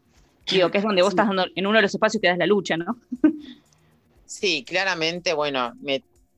Digo, 0.48 0.70
que 0.70 0.78
es 0.78 0.84
donde 0.84 1.02
vos 1.02 1.10
estás 1.10 1.26
dando, 1.26 1.46
en 1.54 1.66
uno 1.66 1.78
de 1.78 1.82
los 1.82 1.94
espacios 1.94 2.20
que 2.20 2.28
das 2.28 2.38
la 2.38 2.46
lucha, 2.46 2.76
¿no? 2.76 2.96
Sí, 4.26 4.62
claramente, 4.64 5.32
bueno, 5.34 5.72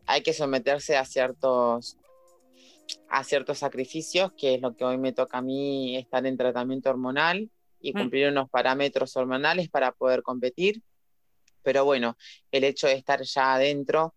hay 0.06 0.22
que 0.22 0.32
someterse 0.32 0.96
a 0.96 1.04
ciertos 1.04 1.98
a 3.10 3.22
ciertos 3.22 3.58
sacrificios, 3.58 4.32
que 4.32 4.54
es 4.54 4.62
lo 4.62 4.74
que 4.74 4.84
hoy 4.84 4.96
me 4.96 5.12
toca 5.12 5.38
a 5.38 5.42
mí 5.42 5.96
estar 5.98 6.24
en 6.26 6.38
tratamiento 6.38 6.88
hormonal 6.88 7.50
y 7.82 7.92
mm. 7.92 7.98
cumplir 7.98 8.28
unos 8.28 8.48
parámetros 8.48 9.14
hormonales 9.16 9.68
para 9.68 9.92
poder 9.92 10.22
competir 10.22 10.80
pero 11.62 11.84
bueno, 11.84 12.16
el 12.50 12.64
hecho 12.64 12.86
de 12.86 12.94
estar 12.94 13.22
ya 13.22 13.54
adentro 13.54 14.14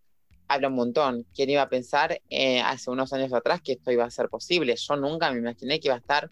habla 0.48 0.68
un 0.68 0.76
montón. 0.76 1.26
¿Quién 1.34 1.50
iba 1.50 1.62
a 1.62 1.70
pensar 1.70 2.22
eh, 2.30 2.62
hace 2.62 2.90
unos 2.92 3.12
años 3.14 3.34
atrás 3.34 3.62
que 3.62 3.74
esto 3.74 3.92
iba 3.92 4.06
a 4.06 4.12
ser 4.12 4.30
posible? 4.30 4.76
Yo 4.76 4.96
nunca 4.96 5.32
me 5.32 5.40
imaginé 5.40 5.80
que 5.80 5.88
iba 5.88 5.96
a 5.96 6.00
estar 6.00 6.30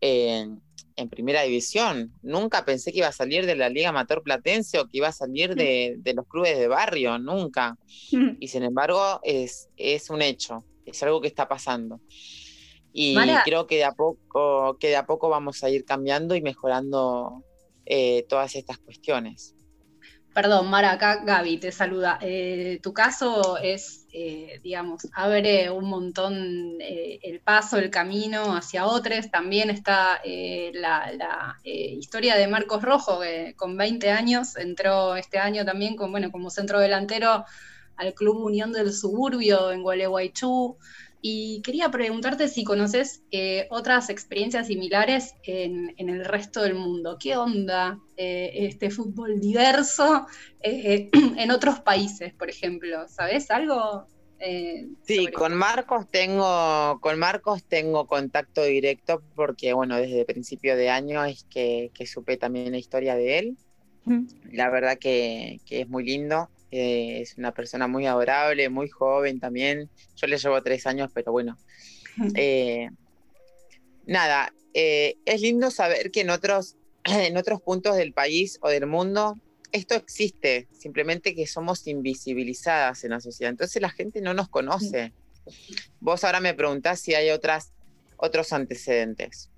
en, 0.00 0.60
primera 1.10 1.42
división. 1.42 2.12
Nunca 2.22 2.64
pensé 2.64 2.92
que 2.92 2.98
iba 2.98 3.08
a 3.08 3.12
salir 3.12 3.46
de 3.46 3.54
la 3.54 3.68
Liga 3.68 3.90
Amateur 3.90 4.22
Platense 4.22 4.80
o 4.80 4.88
que 4.88 4.98
iba 4.98 5.08
a 5.08 5.12
salir 5.12 5.54
de, 5.54 6.12
los 6.14 6.26
clubes 6.26 6.58
de 6.58 6.68
barrio, 6.68 7.18
nunca. 7.18 7.76
Y 8.40 8.48
sin 8.48 8.64
embargo, 8.64 9.20
es, 9.22 9.68
es 9.76 10.10
un 10.10 10.22
hecho, 10.22 10.64
es 10.84 11.02
algo 11.02 11.20
que 11.20 11.28
está 11.28 11.48
pasando. 11.48 12.00
Y 12.92 13.16
creo 13.44 13.66
que 13.66 13.76
de, 13.76 13.84
a 13.84 13.92
poco, 13.92 14.76
que 14.80 14.88
de 14.88 14.96
a 14.96 15.06
poco 15.06 15.28
vamos 15.28 15.62
a 15.62 15.70
ir 15.70 15.84
cambiando 15.84 16.34
y 16.34 16.42
mejorando 16.42 17.44
eh, 17.86 18.26
todas 18.28 18.56
estas 18.56 18.78
cuestiones. 18.78 19.54
Perdón, 20.38 20.70
Mara, 20.70 20.92
acá 20.92 21.24
Gaby 21.24 21.58
te 21.58 21.72
saluda. 21.72 22.16
Eh, 22.20 22.78
tu 22.80 22.92
caso 22.92 23.58
es, 23.58 24.06
eh, 24.12 24.60
digamos, 24.62 25.08
abre 25.12 25.68
un 25.68 25.86
montón 25.86 26.76
eh, 26.80 27.18
el 27.24 27.40
paso, 27.40 27.76
el 27.76 27.90
camino 27.90 28.54
hacia 28.54 28.86
otros. 28.86 29.32
También 29.32 29.68
está 29.68 30.20
la, 30.74 31.58
historia 31.64 32.36
de 32.36 32.46
Marcos 32.46 32.82
Rojo, 32.82 33.18
que 33.18 33.54
con 33.56 33.76
20 33.76 34.12
años 34.12 34.56
entró 34.56 35.16
este 35.16 35.40
año 35.40 35.64
también 35.64 35.96
con, 35.96 36.12
bueno, 36.12 36.30
como 36.30 36.50
centro 36.50 36.78
delantero 36.78 37.44
al 37.96 38.14
Club 38.14 38.36
Unión 38.44 38.72
del 38.72 38.92
Suburbio 38.92 39.72
en 39.72 39.82
Gualeguaychú. 39.82 40.78
Y 41.20 41.62
quería 41.62 41.90
preguntarte 41.90 42.46
si 42.48 42.62
conoces 42.62 43.22
eh, 43.32 43.66
otras 43.70 44.08
experiencias 44.08 44.68
similares 44.68 45.34
en, 45.42 45.94
el 45.96 46.24
resto 46.24 46.62
del 46.62 46.74
mundo. 46.74 47.16
¿Qué 47.20 47.36
onda 47.36 47.98
eh, 48.16 48.50
este 48.54 48.90
fútbol 48.90 49.40
diverso 49.40 50.26
eh, 50.60 51.10
en 51.36 51.50
otros 51.50 51.80
países, 51.80 52.32
por 52.34 52.48
ejemplo? 52.48 53.08
¿Sabes 53.08 53.50
algo? 53.50 54.06
sí, 55.02 55.26
con 55.32 55.52
Marcos 55.52 56.06
tengo, 56.08 57.00
con 57.00 57.18
Marcos 57.18 57.64
tengo 57.64 58.06
contacto 58.06 58.62
directo 58.62 59.20
porque 59.34 59.72
bueno, 59.72 59.96
desde 59.96 60.20
el 60.20 60.26
principio 60.26 60.76
de 60.76 60.90
año 60.90 61.24
es 61.24 61.44
que, 61.50 61.90
supe 62.06 62.36
también 62.36 62.70
la 62.70 62.78
historia 62.78 63.16
de 63.16 63.38
él. 63.40 63.56
La 64.52 64.70
verdad 64.70 64.96
que, 64.96 65.60
que 65.66 65.80
es 65.80 65.88
muy 65.88 66.04
lindo. 66.04 66.48
Eh, 66.70 67.20
es 67.22 67.36
una 67.38 67.52
persona 67.52 67.86
muy 67.86 68.06
adorable, 68.06 68.68
muy 68.68 68.88
joven 68.88 69.40
también. 69.40 69.88
Yo 70.16 70.26
le 70.26 70.38
llevo 70.38 70.62
tres 70.62 70.86
años, 70.86 71.10
pero 71.12 71.32
bueno. 71.32 71.58
Eh, 72.34 72.90
nada, 74.04 74.52
eh, 74.74 75.14
es 75.24 75.40
lindo 75.40 75.70
saber 75.70 76.10
que 76.10 76.22
en 76.22 76.30
otros, 76.30 76.74
en 77.04 77.36
otros 77.36 77.62
puntos 77.62 77.96
del 77.96 78.12
país 78.12 78.58
o 78.60 78.68
del 78.68 78.86
mundo 78.86 79.38
esto 79.70 79.94
existe, 79.94 80.66
simplemente 80.72 81.34
que 81.34 81.46
somos 81.46 81.86
invisibilizadas 81.86 83.04
en 83.04 83.10
la 83.10 83.20
sociedad. 83.20 83.50
Entonces 83.50 83.80
la 83.80 83.90
gente 83.90 84.20
no 84.20 84.34
nos 84.34 84.48
conoce. 84.48 85.12
Vos 86.00 86.24
ahora 86.24 86.40
me 86.40 86.54
preguntás 86.54 87.00
si 87.00 87.14
hay 87.14 87.30
otras, 87.30 87.72
otros 88.16 88.52
antecedentes 88.52 89.50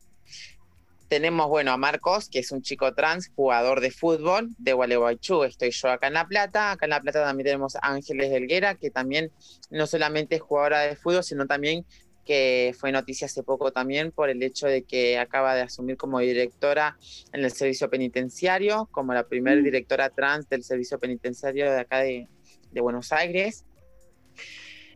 tenemos, 1.11 1.49
bueno, 1.49 1.73
a 1.73 1.76
Marcos, 1.76 2.29
que 2.29 2.38
es 2.38 2.52
un 2.52 2.62
chico 2.62 2.95
trans, 2.95 3.33
jugador 3.35 3.81
de 3.81 3.90
fútbol 3.90 4.50
de 4.59 4.75
Gualeguaychú. 4.75 5.43
Estoy 5.43 5.73
yo 5.73 5.88
acá 5.88 6.07
en 6.07 6.14
La 6.14 6.29
Plata. 6.29 6.71
Acá 6.71 6.87
en 6.87 6.90
La 6.90 7.00
Plata 7.00 7.25
también 7.25 7.47
tenemos 7.47 7.75
a 7.75 7.81
Ángeles 7.83 8.31
Delguera, 8.31 8.76
que 8.76 8.90
también 8.90 9.33
no 9.71 9.88
solamente 9.88 10.37
es 10.37 10.40
jugadora 10.40 10.83
de 10.83 10.95
fútbol, 10.95 11.25
sino 11.25 11.49
también 11.49 11.85
que 12.25 12.76
fue 12.79 12.93
noticia 12.93 13.25
hace 13.25 13.43
poco 13.43 13.73
también 13.73 14.12
por 14.12 14.31
el 14.31 14.40
hecho 14.40 14.69
de 14.69 14.85
que 14.85 15.19
acaba 15.19 15.57
de 15.57 15.62
asumir 15.62 15.97
como 15.97 16.21
directora 16.21 16.97
en 17.33 17.43
el 17.43 17.50
servicio 17.50 17.90
penitenciario, 17.90 18.88
como 18.93 19.12
la 19.12 19.26
primera 19.26 19.61
mm. 19.61 19.64
directora 19.64 20.11
trans 20.11 20.49
del 20.49 20.62
servicio 20.62 21.00
penitenciario 21.00 21.73
de 21.73 21.81
acá 21.81 21.99
de, 21.99 22.29
de 22.71 22.81
Buenos 22.81 23.11
Aires. 23.11 23.64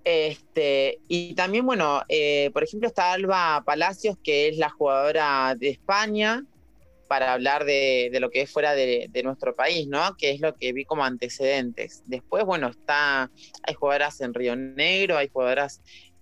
Este, 0.04 1.00
y 1.08 1.34
también, 1.34 1.64
bueno, 1.64 2.02
eh, 2.08 2.50
por 2.52 2.62
ejemplo, 2.62 2.87
está 2.87 3.12
Alba 3.12 3.62
Palacios, 3.64 4.18
que 4.23 4.49
es 4.49 4.58
la 4.58 4.68
jugadora 4.68 5.54
de 5.58 5.70
España, 5.70 6.44
para 7.08 7.32
hablar 7.32 7.64
de, 7.64 8.11
lo 8.20 8.30
que 8.30 8.42
es 8.42 8.50
fuera 8.50 8.75
de, 8.75 9.08
nuestro 9.25 9.54
país, 9.54 9.88
¿no? 9.88 10.16
Que 10.16 10.32
es 10.32 10.40
lo 10.40 10.54
que 10.54 10.73
vi 10.73 10.84
como 10.84 11.04
antecedentes. 11.04 12.02
Después, 12.06 12.44
bueno, 12.44 12.68
está, 12.68 13.30
hay 13.62 13.75
jugadoras 13.75 14.20
en 14.20 14.34
Río 14.34 14.56
Negro, 14.56 15.16
hay 15.16 15.28
jugadoras, 15.28 15.80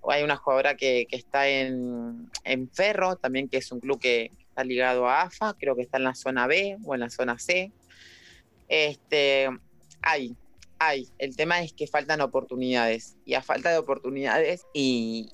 hay 0.08 0.22
una 0.22 0.36
jugadora 0.36 0.76
que, 0.76 1.06
está 1.10 1.48
en, 1.48 2.30
en, 2.44 2.68
Ferro, 2.70 3.16
también 3.16 3.48
que 3.48 3.58
es 3.58 3.72
un 3.72 3.80
club 3.80 4.00
que 4.00 4.30
está 4.40 4.64
ligado 4.64 5.08
a 5.08 5.22
AFA, 5.22 5.54
creo 5.58 5.74
que 5.74 5.82
está 5.82 5.96
en 5.96 6.04
la 6.04 6.14
zona 6.14 6.46
B 6.46 6.76
o 6.84 6.94
en 6.94 7.00
la 7.00 7.10
zona 7.10 7.38
C. 7.38 7.72
Este, 8.68 9.48
hay, 10.02 10.36
el 11.18 11.36
tema 11.36 11.62
es 11.62 11.72
que 11.72 11.86
faltan 11.86 12.20
oportunidades 12.20 13.16
y 13.24 13.34
a 13.34 13.42
falta 13.42 13.70
de 13.70 13.78
oportunidades 13.78 14.66
y, 14.74 15.30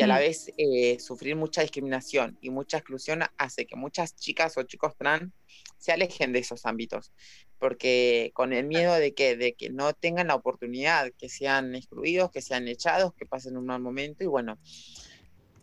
a 0.00 0.06
la 0.06 0.16
mm. 0.16 0.18
vez 0.18 0.52
eh, 0.56 0.98
sufrir 1.00 1.36
mucha 1.36 1.60
discriminación 1.62 2.38
y 2.40 2.50
mucha 2.50 2.78
exclusión 2.78 3.22
hace 3.36 3.66
que 3.66 3.76
muchas 3.76 4.16
chicas 4.16 4.56
o 4.56 4.62
chicos 4.62 4.96
trans 4.96 5.32
se 5.76 5.92
alejen 5.92 6.32
de 6.32 6.38
esos 6.38 6.64
ámbitos, 6.64 7.12
porque 7.58 8.30
con 8.34 8.52
el 8.52 8.66
miedo 8.66 8.94
de 8.94 9.12
que, 9.14 9.36
de 9.36 9.54
que 9.54 9.68
no 9.68 9.92
tengan 9.92 10.28
la 10.28 10.34
oportunidad, 10.34 11.10
que 11.18 11.28
sean 11.28 11.74
excluidos, 11.74 12.30
que 12.30 12.40
sean 12.40 12.68
echados, 12.68 13.12
que 13.14 13.26
pasen 13.26 13.56
un 13.56 13.66
mal 13.66 13.80
momento 13.80 14.24
y 14.24 14.28
bueno, 14.28 14.58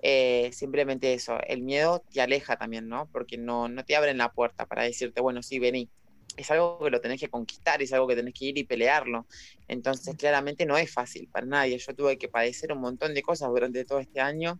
eh, 0.02 0.52
simplemente 0.54 1.14
eso, 1.14 1.40
el 1.48 1.62
miedo 1.62 2.04
te 2.12 2.22
aleja 2.22 2.58
también, 2.58 2.88
¿no? 2.88 3.10
Porque 3.12 3.38
no, 3.38 3.68
no 3.68 3.84
te 3.84 3.96
abren 3.96 4.18
la 4.18 4.32
puerta 4.32 4.66
para 4.66 4.84
decirte, 4.84 5.22
bueno, 5.22 5.42
sí, 5.42 5.60
vení, 5.60 5.90
es 6.38 6.50
algo 6.52 6.80
que 6.80 6.90
lo 6.90 7.02
tenés 7.02 7.20
que 7.20 7.30
conquistar, 7.30 7.82
es 7.82 7.92
algo 7.94 8.08
que 8.08 8.16
tenés 8.16 8.34
que 8.34 8.46
ir 8.46 8.58
y 8.58 8.64
pelearlo. 8.64 9.28
Entonces, 9.68 10.16
claramente 10.16 10.66
no 10.66 10.78
es 10.78 10.92
fácil 10.92 11.28
para 11.32 11.46
nadie. 11.46 11.78
Yo 11.78 11.96
tuve 11.96 12.18
que 12.18 12.30
padecer 12.30 12.72
un 12.72 12.80
montón 12.80 13.14
de 13.14 13.22
cosas 13.22 13.50
durante 13.50 13.84
todo 13.86 14.00
este 14.00 14.22
año 14.22 14.60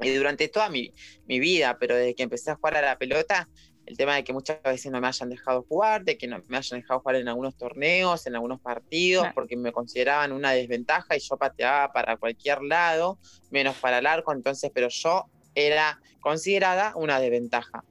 y 0.00 0.14
durante 0.14 0.48
toda 0.48 0.68
mi, 0.70 0.92
vida, 1.26 1.76
pero 1.78 1.96
desde 1.96 2.14
que 2.14 2.22
empecé 2.22 2.50
a 2.50 2.56
jugar 2.56 2.76
a 2.76 2.82
la 2.82 2.98
pelota, 2.98 3.48
el 3.86 3.96
tema 3.96 4.16
de 4.16 4.24
que 4.24 4.32
muchas 4.32 4.62
veces 4.62 4.92
no 4.92 5.00
me 5.00 5.08
hayan 5.08 5.30
dejado 5.30 5.64
jugar, 5.68 6.04
de 6.04 6.18
que 6.18 6.26
no 6.26 6.42
me 6.48 6.58
hayan 6.58 6.80
dejado 6.80 7.00
jugar 7.00 7.16
en 7.16 7.28
algunos 7.28 7.56
torneos, 7.56 8.26
en 8.26 8.34
algunos 8.34 8.60
partidos, 8.60 9.26
porque 9.34 9.56
me 9.56 9.72
consideraban 9.72 10.32
una 10.32 10.52
desventaja 10.52 11.16
y 11.16 11.20
yo 11.20 11.36
pateaba 11.36 11.92
para 11.92 12.16
cualquier 12.16 12.62
lado, 12.62 13.18
menos 13.50 13.76
para 13.76 13.98
el 13.98 14.06
arco, 14.06 14.32
entonces, 14.32 14.70
pero 14.74 14.88
yo 14.88 15.26
era 15.54 16.00
considerada 16.20 16.92
una 16.96 17.18
desventaja. 17.18 17.82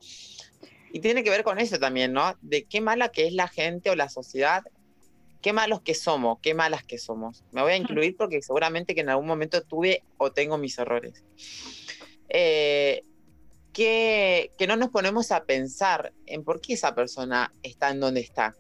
Y 0.92 1.00
tiene 1.00 1.24
que 1.24 1.30
ver 1.30 1.44
con 1.44 1.60
eso 1.60 1.80
también, 1.80 2.14
¿no? 2.14 2.36
De 2.42 2.64
qué 2.64 2.82
mala 2.82 3.10
que 3.10 3.28
es 3.28 3.34
la 3.34 3.48
gente 3.48 3.90
o 3.90 3.96
la 3.96 4.10
sociedad, 4.10 4.64
qué 5.42 5.54
malos 5.54 5.82
que 5.82 5.94
somos, 5.94 6.40
qué 6.42 6.54
malas 6.54 6.84
que 6.84 6.98
somos. 6.98 7.44
Me 7.52 7.62
voy 7.62 7.74
a 7.74 7.78
incluir 7.78 8.16
porque 8.16 8.42
seguramente 8.42 8.96
que 8.96 9.02
en 9.02 9.10
algún 9.10 9.28
momento 9.28 9.62
tuve 9.62 10.04
o 10.18 10.32
tengo 10.32 10.58
mis 10.58 10.78
errores. 10.78 11.24
Eh, 12.30 13.04
que, 13.74 14.52
que, 14.58 14.68
no 14.68 14.76
nos 14.76 14.90
ponemos 14.90 15.32
a 15.32 15.46
pensar 15.46 16.12
en 16.26 16.44
por 16.44 16.62
qué 16.62 16.74
esa 16.74 16.96
persona 16.96 17.52
está 17.62 17.92
en 17.92 18.00
donde 18.00 18.22
está. 18.22 18.56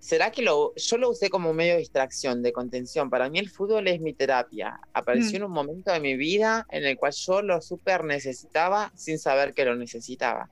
¿Será 0.00 0.30
que 0.30 0.42
lo, 0.42 0.74
yo 0.76 0.98
lo 0.98 1.10
usé 1.10 1.30
como 1.30 1.52
medio 1.52 1.72
de 1.72 1.78
distracción, 1.80 2.42
de 2.42 2.52
contención? 2.52 3.08
Para 3.08 3.28
mí 3.28 3.38
el 3.38 3.50
fútbol 3.50 3.88
es 3.88 4.00
mi 4.00 4.12
terapia. 4.12 4.80
Apareció 4.92 5.32
mm. 5.32 5.36
en 5.36 5.44
un 5.44 5.52
momento 5.52 5.92
de 5.92 6.00
mi 6.00 6.16
vida 6.16 6.66
en 6.70 6.84
el 6.84 6.96
cual 6.96 7.12
yo 7.12 7.42
lo 7.42 7.60
súper 7.60 8.04
necesitaba 8.04 8.92
sin 8.94 9.18
saber 9.18 9.54
que 9.54 9.64
lo 9.64 9.74
necesitaba 9.76 10.50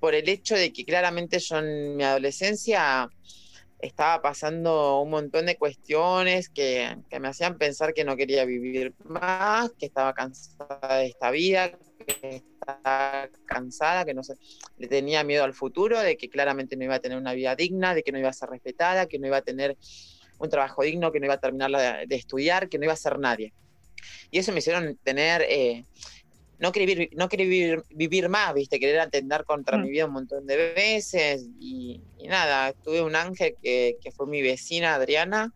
por 0.00 0.14
el 0.14 0.28
hecho 0.28 0.54
de 0.54 0.72
que 0.72 0.84
claramente 0.84 1.38
yo 1.38 1.58
en 1.58 1.96
mi 1.96 2.04
adolescencia 2.04 3.08
estaba 3.80 4.20
pasando 4.22 5.00
un 5.00 5.10
montón 5.10 5.46
de 5.46 5.56
cuestiones 5.56 6.48
que, 6.48 6.96
me 7.18 7.28
hacían 7.28 7.58
pensar 7.58 7.94
que 7.94 8.04
no 8.04 8.16
quería 8.16 8.44
vivir 8.44 8.94
más, 9.04 9.70
que 9.78 9.86
estaba 9.86 10.14
cansada 10.14 10.98
de 10.98 11.06
esta 11.06 11.30
vida, 11.30 11.70
que 12.06 12.42
estaba 12.60 13.28
cansada, 13.46 14.04
que 14.04 14.14
no 14.14 14.24
sé, 14.24 14.34
le 14.78 14.88
tenía 14.88 15.22
miedo 15.22 15.44
al 15.44 15.54
futuro, 15.54 16.00
de 16.00 16.16
que 16.16 16.28
claramente 16.28 16.76
no 16.76 16.84
iba 16.84 16.96
a 16.96 17.00
tener 17.00 17.18
una 17.18 17.34
vida 17.34 17.54
digna, 17.54 17.94
de 17.94 18.02
que 18.02 18.12
no 18.12 18.18
iba 18.18 18.28
a 18.28 18.32
ser 18.32 18.50
respetada, 18.50 19.06
que 19.06 19.18
no 19.18 19.26
iba 19.28 19.36
a 19.36 19.42
tener 19.42 19.76
un 20.38 20.48
trabajo 20.48 20.82
digno, 20.82 21.12
que 21.12 21.20
no 21.20 21.26
iba 21.26 21.34
a 21.34 21.40
terminar 21.40 21.70
de, 22.06 22.16
estudiar, 22.16 22.68
que 22.68 22.78
no 22.78 22.84
iba 22.84 22.92
a 22.92 22.96
ser 22.96 23.18
nadie. 23.18 23.52
Y 24.30 24.38
eso 24.38 24.52
me 24.52 24.58
hicieron 24.58 24.96
tener... 25.02 25.42
Eh, 25.42 25.84
no 26.58 26.72
quería, 26.72 26.94
vivir, 26.94 27.10
no 27.14 27.28
quería 27.28 27.82
vivir, 27.90 28.28
más, 28.28 28.52
¿viste? 28.52 28.80
Querer 28.80 29.00
atender 29.00 29.44
contra 29.44 29.78
mm. 29.78 29.82
mi 29.82 29.90
vida 29.90 30.06
un 30.06 30.12
montón 30.12 30.46
de 30.46 30.72
veces 30.74 31.48
y, 31.60 32.00
nada, 32.26 32.72
tuve 32.72 33.00
un 33.02 33.14
ángel 33.14 33.54
que, 33.62 33.96
fue 34.14 34.26
mi 34.26 34.42
vecina 34.42 34.94
Adriana, 34.94 35.52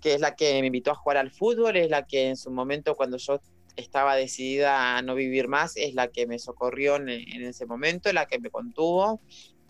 que 0.00 0.14
es 0.14 0.20
la 0.20 0.34
que 0.34 0.60
me 0.60 0.66
invitó 0.66 0.90
a 0.90 0.96
jugar 0.96 1.18
al 1.18 1.30
fútbol, 1.30 1.76
es 1.76 1.90
la 1.90 2.04
que 2.04 2.28
en 2.28 2.36
su 2.36 2.50
momento 2.50 2.96
cuando 2.96 3.16
yo 3.16 3.40
estaba 3.76 4.16
decidida 4.16 4.96
a 4.96 5.02
no 5.02 5.14
vivir 5.14 5.46
más, 5.46 5.76
es 5.76 5.94
la 5.94 6.08
que 6.08 6.26
me 6.26 6.40
socorrió 6.40 6.96
en, 6.96 7.08
ese 7.08 7.64
momento, 7.64 8.12
la 8.12 8.26
que 8.26 8.40
me 8.40 8.50
contuvo, 8.50 9.20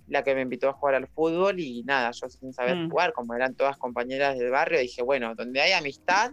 la 0.07 0.25
que 0.25 0.35
me 0.35 0.41
invitó 0.41 0.71
a 0.71 0.73
jugar 0.73 0.95
al 0.95 1.09
fútbol 1.09 1.61
y 1.61 1.83
nada, 1.83 2.11
yo 2.13 2.31
sin 2.31 2.55
saber 2.55 2.77
mm. 2.77 2.91
jugar, 2.91 3.13
como 3.13 3.35
eran 3.35 3.55
todas 3.55 3.77
compañeras 3.77 4.39
del 4.39 4.51
barrio, 4.51 4.81
dije, 4.81 5.03
bueno, 5.03 5.35
donde 5.35 5.61
hay 5.61 5.73
amistad, 5.73 6.33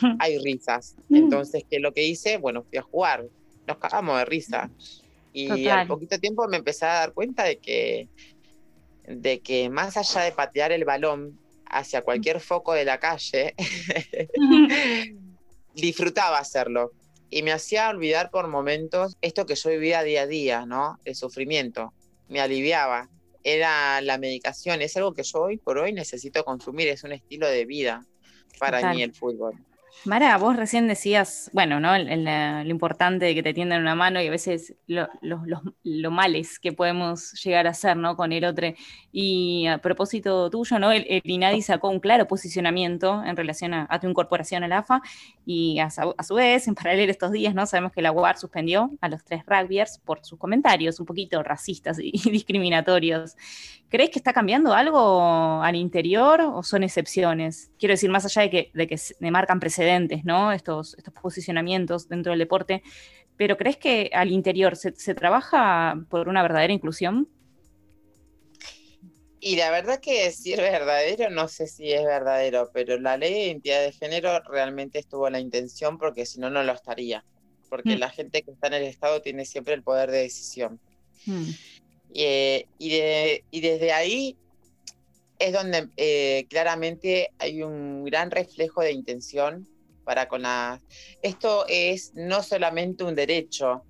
hay 0.18 0.38
risas. 0.38 0.96
Mm. 1.08 1.16
Entonces, 1.16 1.64
¿qué 1.68 1.76
es 1.76 1.82
lo 1.82 1.92
que 1.92 2.04
hice? 2.04 2.38
Bueno, 2.38 2.62
fui 2.62 2.78
a 2.78 2.82
jugar. 2.82 3.26
Nos 3.66 3.78
cagamos 3.78 4.18
de 4.18 4.24
risa. 4.24 4.70
Y 5.32 5.68
al 5.68 5.86
poquito 5.86 6.18
tiempo 6.18 6.48
me 6.48 6.56
empecé 6.56 6.86
a 6.86 6.94
dar 6.94 7.12
cuenta 7.12 7.44
de 7.44 7.58
que, 7.58 8.08
de 9.06 9.40
que 9.40 9.68
más 9.68 9.98
allá 9.98 10.22
de 10.22 10.32
patear 10.32 10.72
el 10.72 10.86
balón 10.86 11.38
hacia 11.66 12.00
cualquier 12.00 12.40
foco 12.40 12.72
de 12.72 12.86
la 12.86 12.98
calle, 12.98 13.54
disfrutaba 15.74 16.38
hacerlo. 16.38 16.92
Y 17.28 17.42
me 17.42 17.52
hacía 17.52 17.90
olvidar 17.90 18.30
por 18.30 18.48
momentos 18.48 19.16
esto 19.20 19.44
que 19.44 19.56
yo 19.56 19.68
vivía 19.70 20.02
día 20.02 20.22
a 20.22 20.26
día, 20.26 20.64
¿no? 20.64 20.98
El 21.04 21.14
sufrimiento. 21.14 21.92
Me 22.28 22.40
aliviaba. 22.40 23.10
Era 23.44 24.00
la 24.00 24.16
medicación, 24.16 24.80
es 24.80 24.96
algo 24.96 25.12
que 25.12 25.22
yo 25.22 25.40
hoy 25.42 25.58
por 25.58 25.78
hoy 25.78 25.92
necesito 25.92 26.44
consumir, 26.44 26.88
es 26.88 27.04
un 27.04 27.12
estilo 27.12 27.46
de 27.46 27.64
vida 27.64 28.04
para 28.58 28.92
mí 28.92 29.02
el 29.02 29.14
fútbol. 29.14 29.54
Mara, 30.04 30.36
vos 30.36 30.54
recién 30.54 30.86
decías, 30.86 31.50
bueno, 31.52 31.80
¿no? 31.80 31.96
lo 31.98 32.70
importante 32.70 33.24
de 33.24 33.34
que 33.34 33.42
te 33.42 33.54
tiendan 33.54 33.80
una 33.80 33.94
mano 33.94 34.20
y 34.20 34.28
a 34.28 34.30
veces 34.30 34.76
lo, 34.86 36.10
males 36.10 36.58
que 36.60 36.72
podemos 36.72 37.32
llegar 37.42 37.66
a 37.66 37.74
ser, 37.74 37.96
¿no? 37.96 38.16
Con 38.16 38.32
el 38.32 38.44
otro. 38.44 38.68
Y 39.10 39.66
a 39.66 39.78
propósito 39.78 40.48
tuyo, 40.50 40.78
¿no? 40.78 40.92
El, 40.92 41.22
INADI 41.24 41.62
sacó 41.62 41.88
un 41.88 41.98
claro 41.98 42.28
posicionamiento 42.28 43.24
en 43.24 43.36
relación 43.36 43.74
a, 43.74 43.98
tu 43.98 44.08
incorporación 44.08 44.62
al 44.62 44.72
AFA 44.72 45.02
y 45.44 45.80
a, 45.80 45.90
su 45.90 46.34
vez, 46.34 46.68
en 46.68 46.74
paralelo 46.74 47.10
estos 47.10 47.32
días, 47.32 47.54
¿no? 47.54 47.66
Sabemos 47.66 47.92
que 47.92 48.02
la 48.02 48.12
UAR 48.12 48.38
suspendió 48.38 48.90
a 49.00 49.08
los 49.08 49.24
tres 49.24 49.42
rugbyers 49.46 49.98
por 50.04 50.24
sus 50.24 50.38
comentarios 50.38 51.00
un 51.00 51.06
poquito 51.06 51.42
racistas 51.42 51.98
y, 52.00 52.12
discriminatorios. 52.30 53.36
¿Crees 53.88 54.10
que 54.10 54.18
está 54.18 54.32
cambiando 54.32 54.74
algo 54.74 55.62
al 55.62 55.76
interior 55.76 56.40
o 56.40 56.62
son 56.62 56.82
excepciones? 56.82 57.70
Quiero 57.78 57.92
decir, 57.92 58.10
más 58.10 58.24
allá 58.24 58.42
de 58.42 58.50
que, 58.50 58.70
de 58.74 58.86
que 58.88 58.96
marcan 59.30 59.60
precedentes, 59.60 59.85
¿no? 60.24 60.52
Estos, 60.52 60.94
estos 60.98 61.14
posicionamientos 61.14 62.08
dentro 62.08 62.32
del 62.32 62.38
deporte, 62.38 62.82
pero 63.36 63.56
¿crees 63.56 63.76
que 63.76 64.10
al 64.12 64.30
interior 64.30 64.76
se, 64.76 64.94
se 64.94 65.14
trabaja 65.14 65.98
por 66.08 66.28
una 66.28 66.42
verdadera 66.42 66.72
inclusión? 66.72 67.28
Y 69.40 69.56
la 69.56 69.70
verdad 69.70 70.00
que 70.00 70.26
es 70.26 70.42
verdadero, 70.44 71.30
no 71.30 71.46
sé 71.46 71.68
si 71.68 71.92
es 71.92 72.04
verdadero, 72.04 72.70
pero 72.72 72.98
la 72.98 73.16
ley 73.16 73.32
de 73.32 73.44
identidad 73.46 73.82
de 73.82 73.92
género 73.92 74.40
realmente 74.40 74.98
estuvo 74.98 75.30
la 75.30 75.38
intención 75.38 75.98
porque 75.98 76.26
si 76.26 76.40
no, 76.40 76.50
no 76.50 76.64
lo 76.64 76.72
estaría. 76.72 77.24
Porque 77.68 77.96
mm. 77.96 77.98
la 77.98 78.10
gente 78.10 78.42
que 78.42 78.50
está 78.50 78.68
en 78.68 78.74
el 78.74 78.84
Estado 78.84 79.22
tiene 79.22 79.44
siempre 79.44 79.74
el 79.74 79.82
poder 79.82 80.10
de 80.10 80.22
decisión. 80.22 80.80
Mm. 81.26 81.50
Eh, 82.14 82.66
y, 82.78 83.60
desde 83.60 83.92
ahí 83.92 84.36
es 85.38 85.52
donde 85.52 85.90
eh, 85.96 86.46
claramente 86.48 87.30
hay 87.38 87.62
un 87.62 88.04
gran 88.04 88.30
reflejo 88.30 88.80
de 88.80 88.92
intención 88.92 89.68
para 90.06 90.28
con. 90.28 90.44
Esto 91.20 91.66
es 91.68 92.12
no 92.14 92.42
solamente 92.42 93.04
un 93.04 93.14
derecho, 93.14 93.84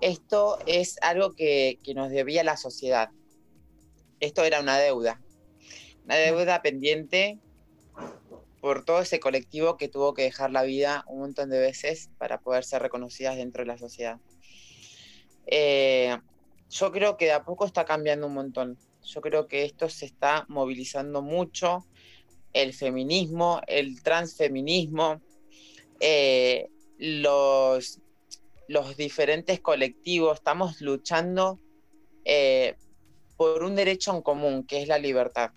esto 0.00 0.58
es 0.66 0.98
algo 1.02 1.34
que, 1.34 1.80
que 1.82 1.94
nos 1.94 2.10
debía 2.10 2.44
la 2.44 2.56
sociedad 2.56 3.10
esto 4.22 4.44
era 4.44 4.60
una 4.60 4.78
deuda, 4.78 5.20
una 6.04 6.14
deuda 6.14 6.62
pendiente 6.62 7.40
por 8.60 8.84
todo 8.84 9.00
ese 9.00 9.18
colectivo 9.18 9.76
que 9.76 9.88
tuvo 9.88 10.14
que 10.14 10.22
dejar 10.22 10.52
la 10.52 10.62
vida 10.62 11.04
un 11.08 11.18
montón 11.18 11.50
de 11.50 11.58
veces 11.58 12.08
para 12.18 12.38
poder 12.38 12.62
ser 12.62 12.82
reconocidas 12.82 13.36
dentro 13.36 13.62
de 13.62 13.66
la 13.66 13.78
sociedad. 13.78 14.20
Eh, 15.46 16.16
yo 16.70 16.92
creo 16.92 17.16
que 17.16 17.24
de 17.24 17.32
a 17.32 17.44
poco 17.44 17.66
está 17.66 17.84
cambiando 17.84 18.28
un 18.28 18.34
montón. 18.34 18.78
Yo 19.02 19.20
creo 19.20 19.48
que 19.48 19.64
esto 19.64 19.88
se 19.88 20.06
está 20.06 20.46
movilizando 20.48 21.20
mucho, 21.20 21.84
el 22.52 22.74
feminismo, 22.74 23.60
el 23.66 24.04
transfeminismo, 24.04 25.20
eh, 26.04 26.68
los, 26.98 28.00
los 28.66 28.96
diferentes 28.96 29.60
colectivos, 29.60 30.38
estamos 30.38 30.80
luchando 30.80 31.60
eh, 32.24 32.74
por 33.36 33.62
un 33.62 33.76
derecho 33.76 34.12
en 34.14 34.22
común, 34.22 34.64
que 34.66 34.82
es 34.82 34.88
la 34.88 34.98
libertad. 34.98 35.52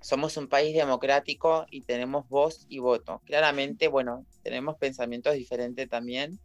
Somos 0.00 0.36
un 0.36 0.48
país 0.48 0.74
democrático 0.74 1.66
y 1.70 1.82
tenemos 1.82 2.28
voz 2.28 2.66
y 2.68 2.80
voto. 2.80 3.22
Claramente, 3.24 3.86
bueno, 3.86 4.26
tenemos 4.42 4.76
pensamientos 4.76 5.34
diferentes 5.34 5.88
también, 5.88 6.40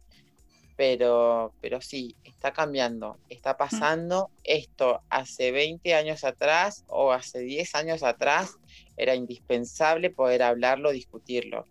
pero, 0.76 1.52
pero 1.60 1.80
sí, 1.80 2.14
está 2.22 2.52
cambiando, 2.52 3.18
está 3.28 3.56
pasando. 3.56 4.30
Esto 4.44 5.02
hace 5.10 5.50
20 5.50 5.94
años 5.94 6.22
atrás 6.22 6.84
o 6.86 7.10
hace 7.10 7.40
10 7.40 7.74
años 7.74 8.02
atrás 8.04 8.56
era 8.96 9.16
indispensable 9.16 10.10
poder 10.10 10.44
hablarlo, 10.44 10.92
discutirlo. 10.92 11.66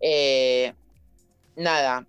Eh, 0.00 0.72
nada, 1.56 2.06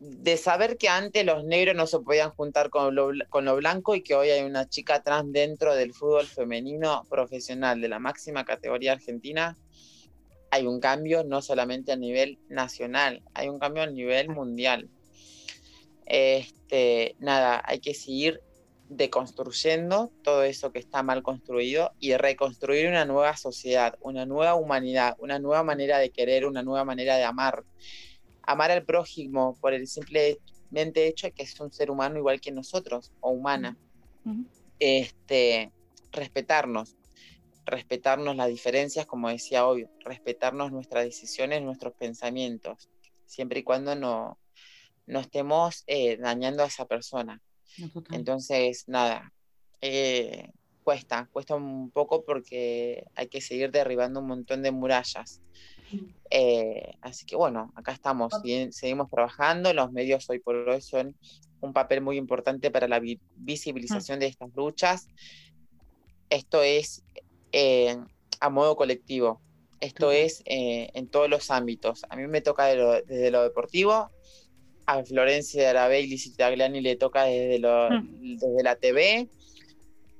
de 0.00 0.36
saber 0.36 0.76
que 0.76 0.88
antes 0.88 1.24
los 1.24 1.44
negros 1.44 1.74
no 1.74 1.86
se 1.86 2.00
podían 2.00 2.30
juntar 2.30 2.70
con 2.70 2.94
lo, 2.94 3.10
con 3.28 3.44
lo, 3.44 3.56
blanco 3.56 3.94
y 3.94 4.02
que 4.02 4.14
hoy 4.14 4.30
hay 4.30 4.42
una 4.42 4.68
chica 4.68 5.02
trans 5.02 5.32
dentro 5.32 5.74
del 5.74 5.94
fútbol 5.94 6.26
femenino 6.26 7.04
profesional 7.08 7.80
de 7.80 7.88
la 7.88 7.98
máxima 7.98 8.44
categoría 8.44 8.92
argentina, 8.92 9.56
hay 10.50 10.66
un 10.66 10.80
cambio 10.80 11.24
no 11.24 11.42
solamente 11.42 11.92
a 11.92 11.96
nivel 11.96 12.38
nacional, 12.48 13.22
hay 13.34 13.48
un 13.48 13.58
cambio 13.58 13.82
a 13.82 13.86
nivel 13.86 14.28
mundial. 14.28 14.88
Este, 16.06 17.16
nada, 17.18 17.62
hay 17.64 17.80
que 17.80 17.94
seguir 17.94 18.40
deconstruyendo 18.88 20.12
todo 20.22 20.42
eso 20.44 20.72
que 20.72 20.78
está 20.78 21.02
mal 21.02 21.22
construido 21.22 21.92
y 21.98 22.16
reconstruir 22.16 22.88
una 22.88 23.04
nueva 23.04 23.36
sociedad, 23.36 23.96
una 24.00 24.26
nueva 24.26 24.54
humanidad, 24.54 25.16
una 25.18 25.38
nueva 25.38 25.62
manera 25.64 25.98
de 25.98 26.10
querer, 26.10 26.46
una 26.46 26.62
nueva 26.62 26.84
manera 26.84 27.16
de 27.16 27.24
amar 27.24 27.64
amar 28.46 28.70
al 28.70 28.84
prójimo 28.84 29.58
por 29.60 29.74
el 29.74 29.86
simplemente 29.86 31.06
hecho 31.06 31.26
de 31.26 31.32
que 31.32 31.42
es 31.42 31.60
un 31.60 31.72
ser 31.72 31.90
humano 31.90 32.18
igual 32.18 32.40
que 32.40 32.52
nosotros 32.52 33.12
o 33.20 33.30
humana. 33.30 33.76
este, 34.78 35.72
respetarnos, 36.12 36.96
respetarnos 37.64 38.36
las 38.36 38.48
diferencias, 38.48 39.06
como 39.06 39.28
decía 39.28 39.66
hoy, 39.66 39.88
respetarnos 40.00 40.72
nuestras 40.72 41.04
decisiones, 41.04 41.62
nuestros 41.62 41.94
pensamientos, 41.94 42.88
siempre 43.26 43.60
y 43.60 43.62
cuando 43.62 43.94
no, 43.94 44.38
no 45.06 45.20
estemos 45.20 45.84
eh, 45.86 46.16
dañando 46.16 46.62
a 46.62 46.66
esa 46.66 46.86
persona. 46.86 47.40
Entonces, 48.10 48.84
nada, 48.88 49.32
eh, 49.80 50.50
cuesta, 50.82 51.28
cuesta 51.32 51.54
un 51.56 51.90
poco 51.90 52.24
porque 52.24 53.04
hay 53.14 53.28
que 53.28 53.40
seguir 53.40 53.70
derribando 53.70 54.20
un 54.20 54.28
montón 54.28 54.62
de 54.62 54.70
murallas. 54.70 55.40
Eh, 56.30 56.92
así 57.00 57.26
que 57.26 57.36
bueno, 57.36 57.72
acá 57.76 57.92
estamos, 57.92 58.32
seguimos 58.70 59.10
trabajando, 59.10 59.72
los 59.72 59.92
medios 59.92 60.28
hoy 60.30 60.40
por 60.40 60.56
hoy 60.56 60.80
son 60.80 61.16
un 61.60 61.72
papel 61.72 62.00
muy 62.00 62.16
importante 62.16 62.70
para 62.70 62.88
la 62.88 63.00
visibilización 63.36 64.20
de 64.20 64.26
estas 64.26 64.54
luchas. 64.54 65.08
Esto 66.30 66.62
es 66.62 67.04
eh, 67.52 67.96
a 68.40 68.50
modo 68.50 68.76
colectivo, 68.76 69.40
esto 69.80 70.10
es 70.10 70.42
eh, 70.46 70.90
en 70.94 71.08
todos 71.08 71.28
los 71.28 71.50
ámbitos. 71.50 72.04
A 72.08 72.16
mí 72.16 72.26
me 72.26 72.40
toca 72.40 72.66
desde 72.66 73.30
lo 73.30 73.42
deportivo, 73.42 74.10
a 74.86 75.02
Florencia 75.04 75.62
de 75.62 75.68
Arabé 75.68 76.00
y 76.00 76.06
Licitagliani 76.06 76.80
le 76.80 76.96
toca 76.96 77.24
desde, 77.24 77.58
lo, 77.58 77.88
desde 78.20 78.62
la 78.62 78.76
TV, 78.76 79.28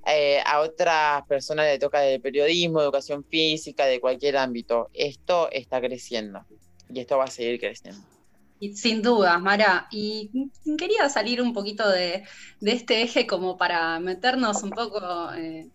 eh, 0.07 0.41
a 0.45 0.61
otras 0.61 1.25
personas 1.27 1.67
le 1.67 1.79
toca 1.79 2.01
de 2.01 2.21
periodismo, 2.21 2.81
educación 2.81 3.25
física, 3.25 3.87
de 3.87 4.01
cualquier 4.01 4.37
ámbito. 4.37 4.89
Esto 4.93 5.51
está 5.51 5.81
creciendo 5.81 6.45
y 6.89 7.01
esto 7.01 7.19
va 7.19 7.25
a 7.25 7.31
seguir 7.31 7.59
creciendo. 7.59 8.01
Sin 8.75 9.03
duda, 9.03 9.39
Mara. 9.39 9.87
Y 9.91 10.31
quería 10.79 11.09
salir 11.09 11.43
un 11.43 11.53
poquito 11.53 11.89
de, 11.89 12.25
este 12.61 13.03
eje 13.03 13.27
como 13.27 13.57
para 13.57 13.99
meternos 13.99 14.63
un 14.63 14.71
poco 14.71 15.33
eh, 15.35 15.69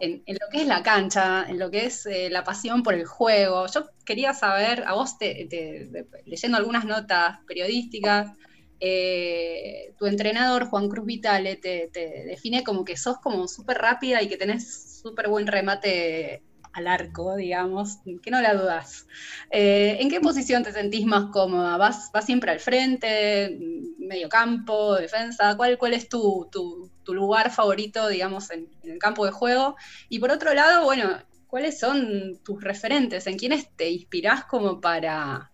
en, 0.00 0.22
lo 0.26 0.48
que 0.50 0.62
es 0.62 0.66
la 0.66 0.82
cancha, 0.82 1.46
en 1.48 1.58
lo 1.58 1.70
que 1.70 1.86
es 1.86 2.06
eh, 2.06 2.30
la 2.30 2.44
pasión 2.44 2.82
por 2.82 2.94
el 2.94 3.06
juego. 3.06 3.66
Yo 3.66 3.86
quería 4.04 4.34
saber, 4.34 4.84
a 4.86 4.94
vos 4.94 5.16
leyendo 6.24 6.56
algunas 6.56 6.84
notas 6.84 7.38
periodísticas, 7.46 8.32
eh, 8.80 9.94
tu 9.98 10.06
entrenador 10.06 10.66
Juan 10.66 10.88
Cruz 10.88 11.04
Vitale 11.04 11.56
te, 11.56 11.90
define 12.26 12.62
como 12.62 12.84
que 12.84 12.96
sos 12.96 13.18
como 13.18 13.48
súper 13.48 13.78
rápida 13.78 14.22
y 14.22 14.28
que 14.28 14.36
tenés 14.36 15.00
súper 15.02 15.28
buen 15.28 15.46
remate 15.46 16.42
al 16.78 16.86
arco, 16.86 17.36
digamos, 17.36 17.98
que 18.22 18.30
no 18.30 18.40
la 18.40 18.54
dudas. 18.54 19.06
Eh, 19.50 19.98
¿En 20.00 20.08
qué 20.08 20.20
posición 20.20 20.62
te 20.62 20.72
sentís 20.72 21.04
más 21.04 21.26
cómoda? 21.32 21.76
¿Vas, 21.76 22.10
vas 22.12 22.24
siempre 22.24 22.50
al 22.50 22.60
frente, 22.60 23.58
medio 23.98 24.28
campo, 24.28 24.94
defensa? 24.94 25.56
¿Cuál, 25.56 25.76
cuál 25.78 25.94
es 25.94 26.08
tu, 26.08 26.48
lugar 27.06 27.50
favorito, 27.50 28.08
digamos, 28.08 28.50
en, 28.50 28.68
el 28.84 28.98
campo 28.98 29.26
de 29.26 29.32
juego? 29.32 29.76
Y 30.08 30.18
por 30.18 30.30
otro 30.30 30.54
lado, 30.54 30.84
bueno, 30.84 31.18
¿cuáles 31.46 31.78
son 31.78 32.40
tus 32.44 32.62
referentes? 32.62 33.26
¿En 33.26 33.38
quiénes 33.38 33.68
te 33.76 33.90
inspirás 33.90 34.44
como 34.44 34.80
para 34.80 35.50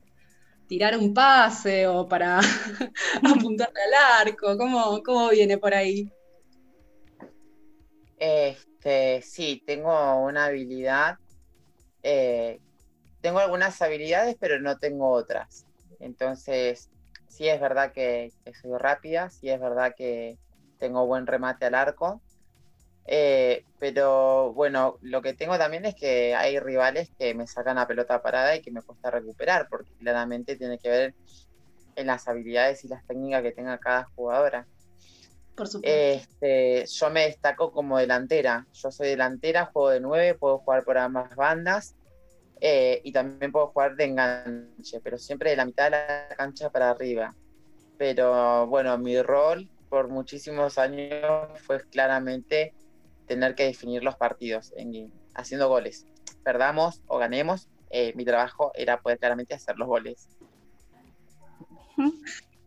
tirar 0.69 0.97
un 0.97 1.13
pase 1.15 1.87
o 1.87 2.09
para 2.09 2.39
apuntarle 3.23 3.81
al 3.81 4.29
arco? 4.29 4.57
¿Cómo, 4.57 5.03
¿Cómo 5.03 5.31
viene 5.31 5.59
por 5.59 5.75
ahí? 5.75 6.11
Este, 8.85 9.23
sí, 9.23 9.63
tengo 9.67 10.19
una 10.25 10.47
habilidad. 10.47 11.17
Eh, 12.03 12.61
tengo 13.23 13.39
algunas 13.41 13.81
habilidades, 13.83 14.37
pero 14.39 14.61
no 14.61 14.79
tengo 14.79 15.11
otras. 15.11 15.67
Entonces, 16.01 16.91
sí 17.27 17.49
es 17.49 17.61
verdad 17.61 17.93
que, 17.93 18.31
soy 18.61 18.73
rápida, 18.79 19.31
sí 19.31 19.49
es 19.49 19.59
verdad 19.61 19.95
que 19.97 20.37
tengo 20.79 21.07
buen 21.07 21.27
remate 21.27 21.67
al 21.67 21.75
arco. 21.75 22.23
Eh, 23.07 23.65
pero 23.79 24.53
bueno, 24.55 24.99
lo 25.01 25.23
que 25.23 25.35
tengo 25.35 25.59
también 25.59 25.87
es 25.87 25.95
que 25.95 26.35
hay 26.35 26.59
rivales 26.61 27.11
que 27.19 27.35
me 27.35 27.47
sacan 27.47 27.77
la 27.77 27.87
pelota 27.87 28.23
parada 28.23 28.57
y 28.57 28.63
que 28.63 28.71
me 28.71 28.83
cuesta 28.83 29.11
recuperar, 29.11 29.67
porque 29.71 29.93
claramente 29.99 30.57
tiene 30.57 30.79
que 30.79 30.91
ver 30.91 31.15
en 31.97 32.07
las 32.09 32.29
habilidades 32.29 32.85
y 32.85 32.89
las 32.89 33.07
técnicas 33.07 33.43
que 33.43 33.53
tenga 33.53 33.79
cada 33.79 34.05
jugadora. 34.15 34.69
Por 35.57 35.69
supuesto. 35.69 35.89
Este, 35.89 36.85
yo 36.87 37.11
me 37.11 37.27
destaco 37.27 37.73
como 37.73 37.99
delantera. 37.99 38.67
Yo 38.73 38.91
soy 38.91 39.09
delantera, 39.09 39.67
juego 39.67 39.91
de 39.91 40.01
nueve, 40.01 40.35
puedo 40.35 40.59
jugar 40.59 40.85
por 40.85 40.99
ambas 40.99 41.35
bandas 41.37 41.95
eh, 42.61 43.01
y 43.05 43.13
también 43.13 43.53
puedo 43.53 43.69
jugar 43.69 43.95
de 43.95 44.05
enganche, 44.05 45.01
pero 45.03 45.19
siempre 45.19 45.51
de 45.51 45.57
la 45.57 45.67
mitad 45.67 45.85
de 45.85 45.91
la 45.91 46.29
cancha 46.37 46.71
para 46.71 46.91
arriba. 46.91 47.35
Pero 47.99 48.67
bueno, 48.67 48.97
mi 48.99 49.21
rol 49.23 49.69
por 49.89 50.09
muchísimos 50.09 50.79
años 50.79 51.61
fue 51.63 51.83
claramente 51.89 52.75
tener 53.27 53.55
que 53.55 53.65
definir 53.65 54.03
los 54.03 54.17
partidos, 54.17 54.73
en, 54.77 55.13
haciendo 55.35 55.69
goles. 55.69 56.07
Perdamos 56.43 57.03
o 57.07 57.19
ganemos, 57.19 57.69
eh, 57.91 58.13
mi 58.17 58.25
trabajo 58.25 58.73
era 58.75 59.01
poder 59.01 59.19
claramente 59.19 59.55
hacer 59.55 59.77
los 59.77 59.87
goles. 59.87 60.29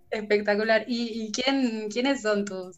Espectacular. 0.10 0.86
¿Y, 0.88 1.32
quién, 1.32 1.89
quiénes 1.89 2.22
son 2.22 2.46
tus, 2.46 2.78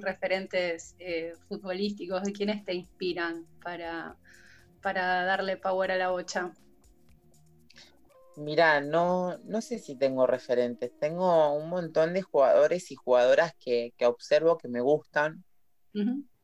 referentes 0.00 0.94
eh, 0.98 1.32
futbolísticos? 1.48 2.22
¿De 2.22 2.32
quiénes 2.32 2.64
te 2.64 2.74
inspiran 2.74 3.46
para, 3.62 4.16
para 4.80 5.24
darle 5.24 5.56
power 5.56 5.92
a 5.92 5.96
la 5.96 6.10
bocha? 6.10 6.52
Mira, 8.36 8.80
no, 8.80 9.36
no 9.38 9.60
sé 9.60 9.80
si 9.80 9.96
tengo 9.96 10.26
referentes. 10.26 10.92
Tengo 11.00 11.52
un 11.54 11.68
montón 11.68 12.14
de 12.14 12.22
jugadores 12.22 12.92
y 12.92 12.94
jugadoras 12.94 13.52
que, 13.58 13.92
observo 14.04 14.56
que 14.58 14.68
me 14.68 14.80
gustan. 14.80 15.42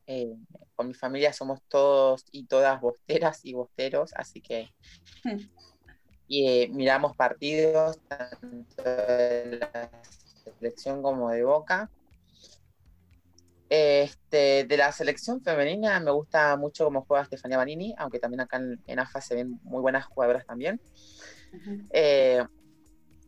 Eh, 0.07 0.35
con 0.75 0.89
mi 0.89 0.93
familia 0.93 1.31
somos 1.31 1.61
todos 1.69 2.25
y 2.31 2.45
todas 2.45 2.81
bosteras 2.81 3.45
y 3.45 3.53
bosteros, 3.53 4.13
así 4.15 4.41
que 4.41 4.69
y, 6.27 6.47
eh, 6.47 6.67
miramos 6.71 7.15
partidos 7.15 7.99
tanto 8.07 8.83
de 8.83 9.59
la 9.59 10.01
selección 10.53 11.01
como 11.01 11.29
de 11.29 11.43
Boca. 11.43 11.89
Este, 13.67 14.65
de 14.65 14.77
la 14.77 14.91
selección 14.91 15.41
femenina 15.41 15.99
me 15.99 16.11
gusta 16.11 16.55
mucho 16.55 16.85
cómo 16.85 17.03
juega 17.07 17.25
Stefania 17.25 17.57
Banini, 17.57 17.95
aunque 17.97 18.19
también 18.19 18.41
acá 18.41 18.61
en, 18.85 18.99
AFA 18.99 19.21
se 19.21 19.35
ven 19.35 19.59
muy 19.63 19.81
buenas 19.81 20.05
jugadoras 20.05 20.45
también. 20.45 20.79
Eh, 21.91 22.43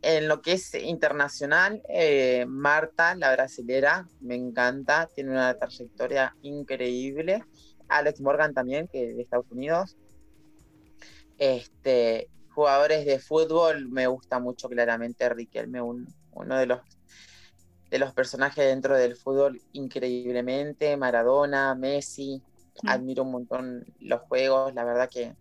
en 0.02 0.28
lo 0.28 0.42
que 0.42 0.52
es 0.52 0.74
internacional, 0.74 1.82
eh, 1.88 2.46
Marta, 2.46 3.16
la 3.16 3.32
brasilera, 3.32 4.08
me 4.20 4.36
encanta, 4.36 5.08
tiene 5.12 5.30
una 5.30 5.54
trayectoria 5.58 6.36
increíble. 6.42 7.44
Alex 7.88 8.20
Morgan 8.20 8.54
también, 8.54 8.86
que 8.86 9.14
de 9.14 9.22
Estados 9.22 9.50
Unidos. 9.50 9.96
Este, 11.38 12.28
jugadores 12.50 13.06
de 13.06 13.18
fútbol, 13.18 13.88
me 13.88 14.06
gusta 14.06 14.38
mucho 14.38 14.68
claramente 14.68 15.28
Riquelme, 15.28 15.80
uno 15.80 16.58
de 16.58 16.66
los 16.66 16.80
de 17.90 17.98
los 17.98 18.12
personajes 18.12 18.64
dentro 18.64 18.96
del 18.96 19.16
fútbol 19.16 19.60
increíblemente, 19.72 20.96
Maradona, 20.96 21.74
Messi, 21.74 22.42
mm. 22.82 22.88
admiro 22.88 23.22
un 23.22 23.32
montón 23.32 23.84
los 24.00 24.20
juegos, 24.22 24.74
la 24.74 24.84
verdad 24.84 25.08
que, 25.08 25.34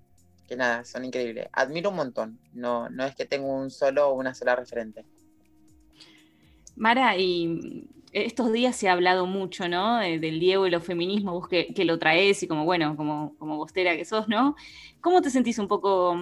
que, 0.47 0.55
nada, 0.55 0.85
son 0.85 1.05
increíbles. 1.05 1.47
Admiro 1.51 1.89
un 1.89 1.97
montón, 1.97 2.39
no, 2.53 2.89
no 2.89 3.05
es 3.05 3.15
que 3.15 3.25
tengo 3.25 3.47
un 3.47 3.69
solo 3.69 4.09
o 4.09 4.13
una 4.13 4.33
sola 4.33 4.55
referente. 4.55 5.05
Mara, 6.75 7.17
y 7.17 7.87
estos 8.13 8.51
días 8.51 8.75
se 8.75 8.87
ha 8.87 8.93
hablado 8.93 9.25
mucho, 9.25 9.67
¿no? 9.67 9.97
del 9.97 10.39
Diego 10.39 10.67
y 10.67 10.69
los 10.69 10.83
feminismos, 10.83 11.33
vos 11.33 11.47
que, 11.47 11.73
que, 11.73 11.85
lo 11.85 11.99
traes 11.99 12.43
y 12.43 12.47
como, 12.47 12.65
bueno, 12.65 12.95
como, 12.95 13.35
como 13.37 13.57
bostera 13.57 13.97
que 13.97 14.05
sos, 14.05 14.27
¿no? 14.27 14.55
¿Cómo 15.01 15.21
te 15.21 15.29
sentís 15.29 15.59
un 15.59 15.67
poco 15.67 16.15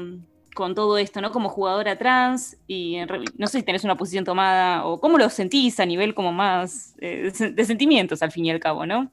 con 0.56 0.74
todo 0.74 0.98
esto, 0.98 1.22
¿no? 1.22 1.32
Como 1.32 1.50
jugadora 1.50 1.98
trans 1.98 2.58
y 2.66 2.98
no 3.38 3.46
sé 3.46 3.60
si 3.60 3.64
tenés 3.64 3.84
una 3.84 3.96
posición 3.96 4.24
tomada 4.24 4.88
o 4.88 5.00
cómo 5.00 5.20
lo 5.20 5.30
sentís 5.30 5.80
a 5.80 5.86
nivel 5.86 6.16
como 6.16 6.32
más 6.32 6.96
eh, 7.00 7.32
de 7.32 7.66
sentimientos 7.66 8.24
al 8.24 8.32
fin 8.32 8.46
y 8.46 8.52
al 8.52 8.60
cabo, 8.60 8.88
¿no? 8.88 9.12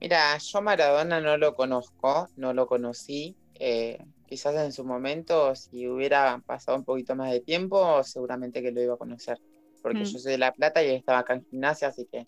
Mira, 0.00 0.36
yo 0.36 0.60
Maradona 0.60 1.20
no 1.20 1.38
lo 1.38 1.54
conozco, 1.54 2.28
no 2.36 2.52
lo 2.52 2.66
conocí. 2.66 3.36
Eh, 3.54 4.04
quizás 4.26 4.54
en 4.56 4.72
su 4.72 4.84
momento, 4.84 5.54
si 5.54 5.88
hubiera 5.88 6.42
pasado 6.44 6.76
un 6.76 6.84
poquito 6.84 7.14
más 7.14 7.30
de 7.30 7.40
tiempo, 7.40 8.02
seguramente 8.02 8.60
que 8.60 8.72
lo 8.72 8.82
iba 8.82 8.94
a 8.94 8.98
conocer. 8.98 9.38
Porque 9.82 10.00
mm. 10.00 10.04
yo 10.04 10.18
soy 10.18 10.32
de 10.32 10.38
La 10.38 10.52
Plata 10.52 10.82
y 10.82 10.88
él 10.88 10.96
estaba 10.96 11.20
acá 11.20 11.34
en 11.34 11.46
gimnasia, 11.46 11.88
así 11.88 12.06
que 12.10 12.26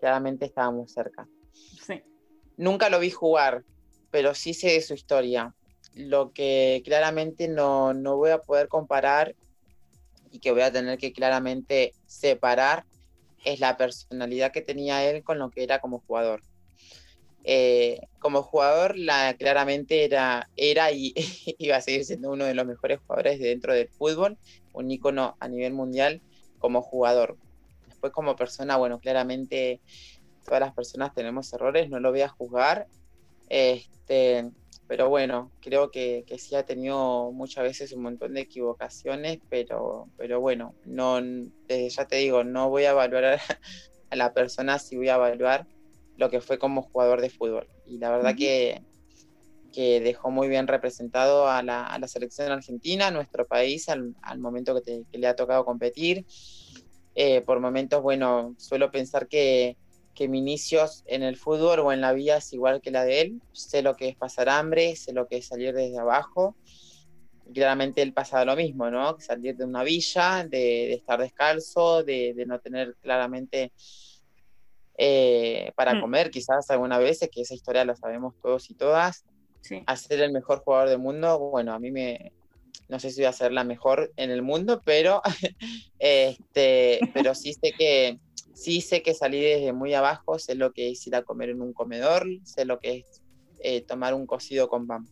claramente 0.00 0.46
estábamos 0.46 0.92
cerca. 0.92 1.28
Sí. 1.52 2.00
Nunca 2.56 2.88
lo 2.88 3.00
vi 3.00 3.10
jugar, 3.10 3.64
pero 4.10 4.34
sí 4.34 4.54
sé 4.54 4.68
de 4.68 4.80
su 4.80 4.94
historia 4.94 5.52
lo 5.94 6.32
que 6.32 6.82
claramente 6.84 7.48
no, 7.48 7.94
voy 8.16 8.30
a 8.30 8.38
poder 8.38 8.68
comparar 8.68 9.34
y 10.30 10.38
que 10.38 10.52
voy 10.52 10.62
a 10.62 10.72
tener 10.72 10.98
que 10.98 11.12
claramente 11.12 11.94
separar 12.06 12.84
es 13.44 13.60
la 13.60 13.76
personalidad 13.76 14.52
que 14.52 14.62
tenía 14.62 15.04
él 15.08 15.22
con 15.22 15.38
lo 15.38 15.50
que 15.50 15.62
era 15.62 15.80
como 15.80 16.00
jugador. 16.00 16.42
Eh, 17.44 18.00
como 18.20 18.42
jugador, 18.42 18.96
la, 18.96 19.34
claramente 19.34 20.04
era, 20.04 20.48
era 20.56 20.92
y 20.92 21.12
iba 21.58 21.76
a 21.76 21.80
seguir 21.80 22.04
siendo 22.04 22.30
uno 22.30 22.44
de 22.44 22.54
los 22.54 22.66
mejores 22.66 23.00
jugadores 23.00 23.40
dentro 23.40 23.74
del 23.74 23.88
fútbol, 23.88 24.38
un 24.72 24.90
ícono 24.90 25.36
a 25.40 25.48
nivel 25.48 25.72
mundial 25.72 26.22
como 26.58 26.82
jugador. 26.82 27.36
Después 27.88 28.12
como 28.12 28.36
persona, 28.36 28.76
bueno, 28.76 29.00
claramente 29.00 29.80
todas 30.44 30.60
las 30.60 30.72
personas 30.72 31.14
tenemos 31.14 31.52
errores, 31.52 31.90
no 31.90 32.00
lo 32.00 32.10
voy 32.10 32.22
a 32.22 32.28
juzgar. 32.28 32.86
Este, 33.48 34.50
pero 34.92 35.08
bueno, 35.08 35.50
creo 35.62 35.90
que, 35.90 36.22
que, 36.26 36.36
sí 36.38 36.54
ha 36.54 36.66
tenido 36.66 37.32
muchas 37.32 37.64
veces 37.64 37.92
un 37.92 38.02
montón 38.02 38.34
de 38.34 38.42
equivocaciones, 38.42 39.38
pero, 39.48 40.10
pero 40.18 40.38
bueno, 40.38 40.74
no, 40.84 41.18
ya 41.18 42.06
te 42.06 42.16
digo, 42.16 42.44
no 42.44 42.68
voy 42.68 42.84
a 42.84 42.90
evaluar 42.90 43.24
a, 43.24 43.38
la 44.14 44.34
persona 44.34 44.78
si 44.78 44.98
voy 44.98 45.08
a 45.08 45.14
evaluar 45.14 45.66
lo 46.18 46.28
que 46.28 46.42
fue 46.42 46.58
como 46.58 46.82
jugador 46.82 47.22
de 47.22 47.30
fútbol. 47.30 47.70
Y 47.86 47.96
la 47.96 48.10
verdad 48.10 48.36
que, 48.36 48.82
que 49.72 50.02
dejó 50.02 50.30
muy 50.30 50.48
bien 50.48 50.66
representado 50.66 51.48
a 51.48 51.62
la, 51.62 51.86
a 51.86 51.98
la 51.98 52.06
selección 52.06 52.52
argentina, 52.52 53.06
a 53.06 53.12
nuestro 53.12 53.46
país, 53.46 53.88
al, 53.88 54.14
al 54.20 54.40
momento 54.40 54.78
que, 54.82 55.04
que, 55.10 55.16
le 55.16 55.26
ha 55.26 55.34
tocado 55.34 55.64
competir. 55.64 56.26
Eh, 57.14 57.40
por 57.40 57.60
momentos, 57.60 58.02
bueno, 58.02 58.54
suelo 58.58 58.90
pensar 58.90 59.26
que, 59.26 59.78
que 60.14 60.28
mi 60.28 60.38
inicios 60.38 61.04
en 61.06 61.22
el 61.22 61.36
fútbol 61.36 61.80
o 61.80 61.92
en 61.92 62.00
la 62.00 62.12
vida 62.12 62.36
es 62.36 62.52
igual 62.52 62.80
que 62.80 62.90
la 62.90 63.04
de 63.04 63.20
él. 63.20 63.42
Sé 63.52 63.82
lo 63.82 63.96
que 63.96 64.08
es 64.08 64.16
pasar 64.16 64.48
hambre, 64.48 64.96
sé 64.96 65.12
lo 65.12 65.26
que 65.26 65.38
es 65.38 65.46
salir 65.46 65.74
desde 65.74 65.98
abajo. 65.98 66.56
Claramente 67.52 68.02
él 68.02 68.12
pasaba 68.12 68.44
lo 68.44 68.56
mismo, 68.56 68.90
¿no? 68.90 69.18
Salir 69.20 69.56
de 69.56 69.64
una 69.64 69.82
villa, 69.82 70.46
de, 70.48 70.94
estar 70.94 71.20
descalzo, 71.20 72.02
de, 72.02 72.34
no 72.46 72.60
tener 72.60 72.96
claramente 73.00 73.72
eh, 74.96 75.72
para 75.76 75.94
mm. 75.94 76.00
comer, 76.00 76.30
quizás 76.30 76.70
algunas 76.70 76.98
veces, 76.98 77.30
que 77.30 77.42
esa 77.42 77.54
historia 77.54 77.84
la 77.84 77.96
sabemos 77.96 78.34
todos 78.40 78.70
y 78.70 78.74
todas. 78.74 79.24
Sí. 79.60 79.82
A 79.86 79.96
ser 79.96 80.20
el 80.20 80.32
mejor 80.32 80.60
jugador 80.60 80.88
del 80.88 80.98
mundo, 80.98 81.38
bueno, 81.38 81.72
a 81.72 81.78
mí 81.78 81.90
me, 81.90 82.32
no 82.88 82.98
sé 82.98 83.10
si 83.10 83.20
voy 83.20 83.26
a 83.26 83.32
ser 83.32 83.52
la 83.52 83.64
mejor 83.64 84.12
en 84.16 84.30
el 84.30 84.42
mundo, 84.42 84.82
pero, 84.84 85.22
este, 85.98 87.00
pero 87.14 87.34
sí 87.34 87.54
sé 87.54 87.72
que, 87.72 88.18
Sí 88.54 88.80
sé 88.80 89.02
que 89.02 89.14
salí 89.14 89.40
desde 89.40 89.72
muy 89.72 89.94
abajo, 89.94 90.38
sé 90.38 90.54
lo 90.54 90.72
que 90.72 90.90
es 90.90 91.06
ir 91.06 91.16
a 91.16 91.22
comer 91.22 91.50
en 91.50 91.62
un 91.62 91.72
comedor, 91.72 92.26
sé 92.44 92.64
lo 92.64 92.78
que 92.78 92.98
es 92.98 93.22
eh, 93.60 93.82
tomar 93.82 94.14
un 94.14 94.26
cocido 94.26 94.68
con 94.68 94.86
pan. 94.86 95.06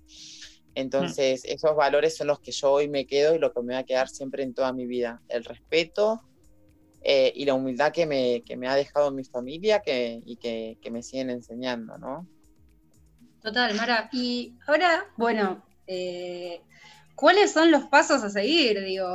Entonces, 0.74 1.44
esos 1.44 1.74
valores 1.74 2.16
son 2.16 2.28
los 2.28 2.40
que 2.40 2.52
yo 2.52 2.72
hoy 2.72 2.88
me 2.88 3.06
quedo 3.06 3.34
y 3.34 3.38
lo 3.38 3.52
que 3.52 3.62
me 3.62 3.74
va 3.74 3.80
a 3.80 3.84
quedar 3.84 4.08
siempre 4.08 4.42
en 4.42 4.54
toda 4.54 4.72
mi 4.72 4.86
vida. 4.86 5.20
El 5.28 5.44
respeto 5.44 6.20
eh, 7.02 7.32
y 7.34 7.44
la 7.44 7.54
humildad 7.54 7.92
que 7.92 8.06
me, 8.06 8.42
que 8.42 8.56
me, 8.56 8.68
ha 8.68 8.74
dejado 8.74 9.10
mi 9.10 9.24
familia 9.24 9.82
y 9.86 10.36
que, 10.36 10.78
que, 10.80 10.90
me 10.90 11.02
siguen 11.02 11.30
enseñando, 11.30 11.98
¿no? 11.98 12.26
Total, 13.42 13.74
Mara. 13.74 14.08
Y 14.12 14.54
ahora, 14.66 15.06
bueno, 15.16 15.64
eh, 15.86 16.60
¿cuáles 17.20 17.52
son 17.52 17.70
los 17.70 17.84
pasos 17.84 18.24
a 18.24 18.30
seguir? 18.30 18.82
Digo, 18.82 19.06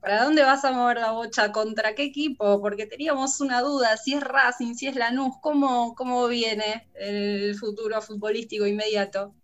¿para 0.00 0.24
dónde 0.24 0.42
vas 0.42 0.66
a 0.66 0.72
mover 0.72 0.98
la 0.98 1.12
bocha? 1.12 1.50
¿Contra 1.50 1.94
qué 1.94 2.04
equipo? 2.04 2.60
Porque 2.60 2.86
teníamos 2.86 3.40
una 3.40 3.62
duda, 3.62 3.96
si 3.96 4.12
es 4.12 4.22
Racing, 4.22 4.74
si 4.74 4.86
es 4.86 4.96
Lanús, 4.96 5.36
¿cómo, 5.40 5.94
cómo 5.94 6.28
viene 6.28 6.88
el 6.94 7.56
futuro 7.58 8.02
futbolístico 8.02 8.66
inmediato? 8.66 9.34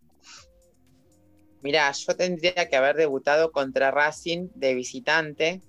Mira, 1.63 1.91
yo 1.93 2.15
tendría 2.15 2.69
que 2.69 2.77
haber 2.77 2.95
debutado 2.95 3.53
contra 3.53 3.91
Racing 3.91 4.49
de 4.55 4.75
visitante, 4.75 5.63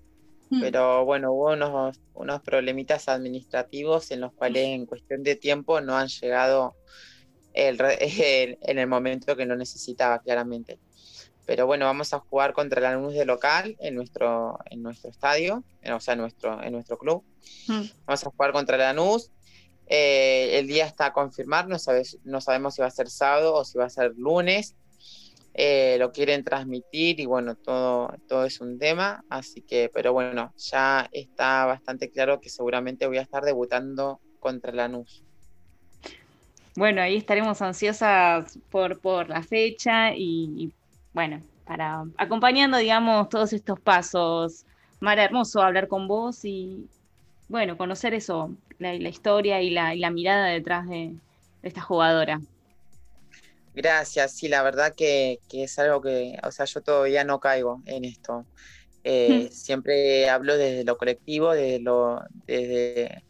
hmm. 0.49 0.59
pero 0.59 1.05
bueno, 1.05 1.31
hubo 1.31 1.53
unos, 1.53 2.01
unos 2.13 2.41
problemitas 2.41 3.07
administrativos 3.07 4.11
en 4.11 4.19
los 4.19 4.33
cuales 4.33 4.65
en 4.65 4.85
cuestión 4.85 5.23
de 5.23 5.37
tiempo 5.37 5.79
no 5.79 5.95
han 5.95 6.09
llegado 6.09 6.75
en 7.53 8.77
el 8.77 8.87
momento 8.87 9.37
que 9.37 9.45
lo 9.45 9.55
necesitaba, 9.55 10.19
claramente. 10.19 10.79
Pero 11.49 11.65
bueno, 11.65 11.85
vamos 11.85 12.13
a 12.13 12.19
jugar 12.19 12.53
contra 12.53 12.79
la 12.79 12.91
Lanús 12.91 13.15
de 13.15 13.25
local 13.25 13.75
en 13.79 13.95
nuestro, 13.95 14.59
en 14.69 14.83
nuestro 14.83 15.09
estadio, 15.09 15.63
o 15.91 15.99
sea, 15.99 16.13
en 16.13 16.19
nuestro, 16.19 16.61
en 16.61 16.73
nuestro 16.73 16.99
club. 16.99 17.23
Hmm. 17.65 17.85
Vamos 18.05 18.23
a 18.23 18.29
jugar 18.29 18.51
contra 18.51 18.77
la 18.77 18.93
Lanús. 18.93 19.31
Eh, 19.87 20.59
el 20.59 20.67
día 20.67 20.85
está 20.85 21.07
a 21.07 21.11
confirmar, 21.13 21.67
no, 21.67 21.79
sabes, 21.79 22.19
no 22.23 22.39
sabemos 22.39 22.75
si 22.75 22.83
va 22.83 22.87
a 22.87 22.91
ser 22.91 23.09
sábado 23.09 23.55
o 23.55 23.65
si 23.65 23.79
va 23.79 23.85
a 23.85 23.89
ser 23.89 24.13
lunes. 24.15 24.75
Eh, 25.55 25.95
lo 25.97 26.11
quieren 26.11 26.43
transmitir 26.43 27.19
y 27.19 27.25
bueno, 27.25 27.55
todo, 27.55 28.13
todo 28.27 28.45
es 28.45 28.61
un 28.61 28.77
tema, 28.77 29.25
así 29.27 29.63
que, 29.63 29.89
pero 29.91 30.13
bueno, 30.13 30.53
ya 30.55 31.09
está 31.11 31.65
bastante 31.65 32.11
claro 32.11 32.41
que 32.41 32.51
seguramente 32.51 33.07
voy 33.07 33.17
a 33.17 33.23
estar 33.23 33.43
debutando 33.43 34.19
contra 34.39 34.71
Lanús. 34.71 35.23
Bueno, 36.75 37.01
ahí 37.01 37.17
estaremos 37.17 37.61
ansiosas 37.63 38.59
por, 38.69 38.99
por 38.99 39.27
la 39.27 39.41
fecha 39.41 40.15
y, 40.15 40.71
bueno, 41.19 41.41
para 41.65 42.05
acompañando, 42.15 42.77
digamos, 42.77 43.27
todos 43.27 43.51
estos 43.51 43.77
pasos. 43.77 44.65
Mara, 45.01 45.25
hermoso 45.25 45.61
hablar 45.61 45.89
con 45.89 46.07
vos 46.07 46.45
y, 46.45 46.87
bueno, 47.49 47.77
conocer 47.77 48.13
eso, 48.13 48.55
la, 48.77 48.93
historia 48.95 49.61
y 49.61 49.69
la, 49.69 50.11
mirada 50.11 50.45
detrás 50.45 50.87
de, 50.87 51.13
esta 51.61 51.81
jugadora. 51.81 52.39
Gracias, 53.75 54.31
sí, 54.31 54.47
la 54.47 54.63
verdad 54.63 54.93
que, 54.95 55.39
es 55.51 55.77
algo 55.77 55.99
que, 55.99 56.39
o 56.41 56.51
sea, 56.53 56.63
yo 56.63 56.79
todavía 56.79 57.25
no 57.25 57.41
caigo 57.41 57.81
en 57.85 58.05
esto. 58.05 58.45
Eh, 59.03 59.49
siempre 59.51 60.29
hablo 60.29 60.55
desde 60.55 60.85
lo 60.85 60.97
colectivo, 60.97 61.51
desde, 61.51 61.79
lo, 61.79 62.21
desde 62.47 63.23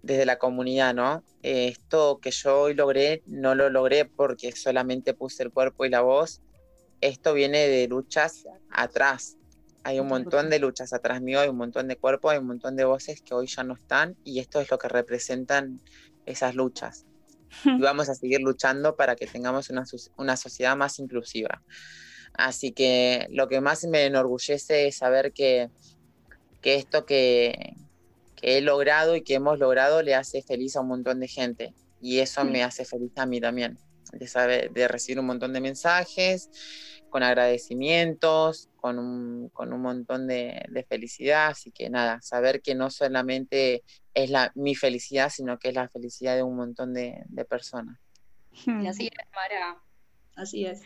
desde 0.00 0.26
la 0.26 0.38
comunidad, 0.38 0.94
¿no? 0.94 1.22
esto 1.42 2.18
que 2.22 2.30
yo 2.30 2.62
hoy 2.62 2.74
logré, 2.74 3.22
no 3.26 3.54
lo 3.54 3.68
logré 3.68 4.06
porque 4.06 4.52
solamente 4.52 5.12
puse 5.12 5.42
el 5.42 5.50
cuerpo 5.50 5.84
y 5.84 5.90
la 5.90 6.00
voz. 6.00 6.40
Esto 7.04 7.34
viene 7.34 7.68
de 7.68 7.86
luchas 7.86 8.46
atrás. 8.70 9.36
Hay 9.82 10.00
un 10.00 10.06
montón 10.06 10.48
de 10.48 10.58
luchas 10.58 10.94
atrás 10.94 11.20
mío, 11.20 11.40
hay 11.40 11.50
un 11.50 11.58
montón 11.58 11.86
de 11.86 11.96
cuerpos, 11.96 12.32
hay 12.32 12.38
un 12.38 12.46
montón 12.46 12.76
de 12.76 12.86
voces 12.86 13.20
que 13.20 13.34
hoy 13.34 13.46
ya 13.46 13.62
no 13.62 13.74
están 13.74 14.16
y 14.24 14.38
esto 14.38 14.58
es 14.58 14.70
lo 14.70 14.78
que 14.78 14.88
representan 14.88 15.82
esas 16.24 16.54
luchas. 16.54 17.04
Y 17.66 17.78
vamos 17.82 18.08
a 18.08 18.14
seguir 18.14 18.40
luchando 18.40 18.96
para 18.96 19.16
que 19.16 19.26
tengamos 19.26 19.68
una, 19.68 19.84
una 20.16 20.38
sociedad 20.38 20.78
más 20.78 20.98
inclusiva. 20.98 21.62
Así 22.32 22.72
que 22.72 23.26
lo 23.28 23.48
que 23.48 23.60
más 23.60 23.84
me 23.84 24.06
enorgullece 24.06 24.86
es 24.86 24.96
saber 24.96 25.34
que, 25.34 25.68
que 26.62 26.76
esto 26.76 27.04
que, 27.04 27.74
he 28.40 28.62
logrado 28.62 29.14
y 29.14 29.20
que 29.20 29.34
hemos 29.34 29.58
logrado 29.58 30.00
le 30.00 30.14
hace 30.14 30.40
feliz 30.40 30.74
a 30.76 30.80
un 30.80 30.88
montón 30.88 31.20
de 31.20 31.28
gente. 31.28 31.74
Y 32.00 32.20
eso 32.20 32.46
me 32.46 32.64
hace 32.64 32.86
feliz 32.86 33.12
a 33.16 33.26
mí 33.26 33.42
también, 33.42 33.78
de, 34.12 34.26
saber, 34.26 34.72
de 34.72 34.88
recibir 34.88 35.20
un 35.20 35.26
montón 35.26 35.52
de 35.52 35.60
mensajes, 35.60 36.50
con 37.14 37.22
agradecimientos, 37.22 38.68
con 38.74 38.98
un, 38.98 39.48
con 39.50 39.72
un 39.72 39.82
montón 39.82 40.26
de, 40.26 40.84
felicidad. 40.88 41.46
Así 41.46 41.70
que 41.70 41.88
nada, 41.88 42.20
saber 42.22 42.60
que 42.60 42.74
no 42.74 42.90
solamente 42.90 43.84
es 44.14 44.30
la, 44.30 44.50
mi 44.56 44.74
felicidad, 44.74 45.30
sino 45.30 45.60
que 45.60 45.68
es 45.68 45.76
la 45.76 45.88
felicidad 45.88 46.34
de 46.34 46.42
un 46.42 46.56
montón 46.56 46.92
de, 46.92 47.24
personas. 47.48 48.00
Y 48.66 48.88
así 48.88 49.06
es, 49.06 49.28
Mara. 49.32 49.78
Así 50.34 50.66
es 50.66 50.82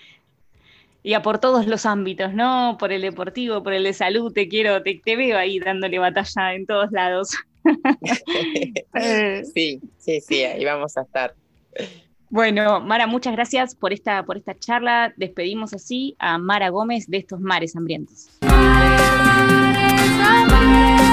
y 1.02 1.14
a 1.14 1.22
por 1.22 1.38
todos 1.38 1.66
los 1.66 1.86
ámbitos, 1.86 2.34
¿no? 2.34 2.76
Por 2.78 2.92
el 2.92 3.00
deportivo, 3.00 3.62
por 3.62 3.72
el 3.72 3.84
de 3.84 3.94
salud, 3.94 4.30
te 4.30 4.48
quiero, 4.48 4.82
te, 4.82 5.00
te 5.02 5.16
veo 5.16 5.38
ahí 5.38 5.58
dándole 5.58 5.98
batalla 5.98 6.52
en 6.52 6.66
todos 6.66 6.92
lados. 6.92 7.30
sí, 9.54 9.80
sí, 9.96 10.20
sí, 10.20 10.42
ahí 10.42 10.62
vamos 10.66 10.94
a 10.98 11.02
estar. 11.02 11.34
Bueno, 12.30 12.80
Mara, 12.80 13.06
muchas 13.06 13.32
gracias 13.32 13.74
por 13.74 13.92
esta, 13.92 14.24
por 14.24 14.36
esta 14.36 14.54
charla. 14.54 15.12
Despedimos 15.16 15.72
así 15.72 16.14
a 16.18 16.36
Mara 16.38 16.68
Gómez 16.68 17.06
de 17.06 17.18
estos 17.18 17.40
mares 17.40 17.74
hambrientos. 17.74 18.28
Hola 20.50 21.07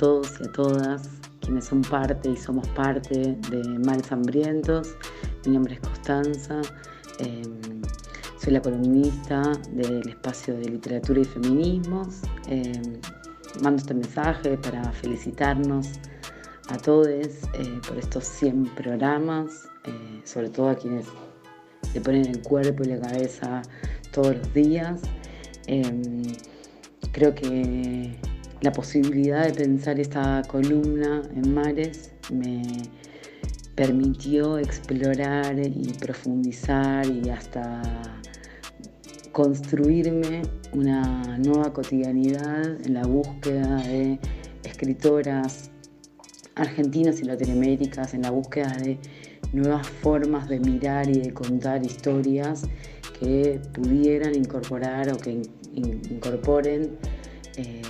todos 0.00 0.40
y 0.40 0.48
a 0.48 0.52
todas 0.52 1.10
quienes 1.40 1.66
son 1.66 1.82
parte 1.82 2.30
y 2.30 2.36
somos 2.36 2.66
parte 2.68 3.36
de 3.50 3.78
Mares 3.84 4.10
Hambrientos. 4.10 4.94
Mi 5.44 5.52
nombre 5.52 5.74
es 5.74 5.80
Constanza, 5.80 6.62
em, 7.18 7.82
soy 8.38 8.54
la 8.54 8.62
columnista 8.62 9.42
del 9.72 10.08
espacio 10.08 10.56
de 10.56 10.70
literatura 10.70 11.20
y 11.20 11.24
feminismos. 11.24 12.22
Em, 12.48 12.98
mando 13.62 13.82
este 13.82 13.92
mensaje 13.92 14.56
para 14.56 14.90
felicitarnos 14.90 15.86
a 16.70 16.78
todos 16.78 17.06
eh, 17.08 17.34
por 17.86 17.98
estos 17.98 18.24
100 18.24 18.74
programas, 18.74 19.68
eh, 19.84 20.22
sobre 20.24 20.48
todo 20.48 20.70
a 20.70 20.76
quienes 20.76 21.04
le 21.92 22.00
ponen 22.00 22.24
el 22.24 22.40
cuerpo 22.40 22.84
y 22.84 22.86
la 22.86 23.00
cabeza 23.00 23.60
todos 24.12 24.34
los 24.34 24.54
días. 24.54 25.02
Em, 25.66 26.22
creo 27.12 27.34
que 27.34 28.18
la 28.62 28.72
posibilidad 28.72 29.46
de 29.46 29.52
pensar 29.52 29.98
esta 29.98 30.42
columna 30.46 31.22
en 31.34 31.54
mares 31.54 32.12
me 32.30 32.62
permitió 33.74 34.58
explorar 34.58 35.58
y 35.58 35.94
profundizar 35.98 37.06
y 37.06 37.30
hasta 37.30 37.80
construirme 39.32 40.42
una 40.74 41.38
nueva 41.38 41.72
cotidianidad 41.72 42.84
en 42.84 42.94
la 42.94 43.04
búsqueda 43.04 43.76
de 43.76 44.18
escritoras 44.64 45.70
argentinas 46.56 47.20
y 47.20 47.24
latinoaméricas, 47.24 48.12
en 48.12 48.22
la 48.22 48.30
búsqueda 48.30 48.76
de 48.82 48.98
nuevas 49.52 49.86
formas 49.86 50.48
de 50.48 50.60
mirar 50.60 51.08
y 51.08 51.20
de 51.20 51.32
contar 51.32 51.84
historias 51.84 52.64
que 53.18 53.60
pudieran 53.72 54.34
incorporar 54.34 55.10
o 55.12 55.16
que 55.16 55.42
incorporen 55.72 56.98
eh, 57.56 57.82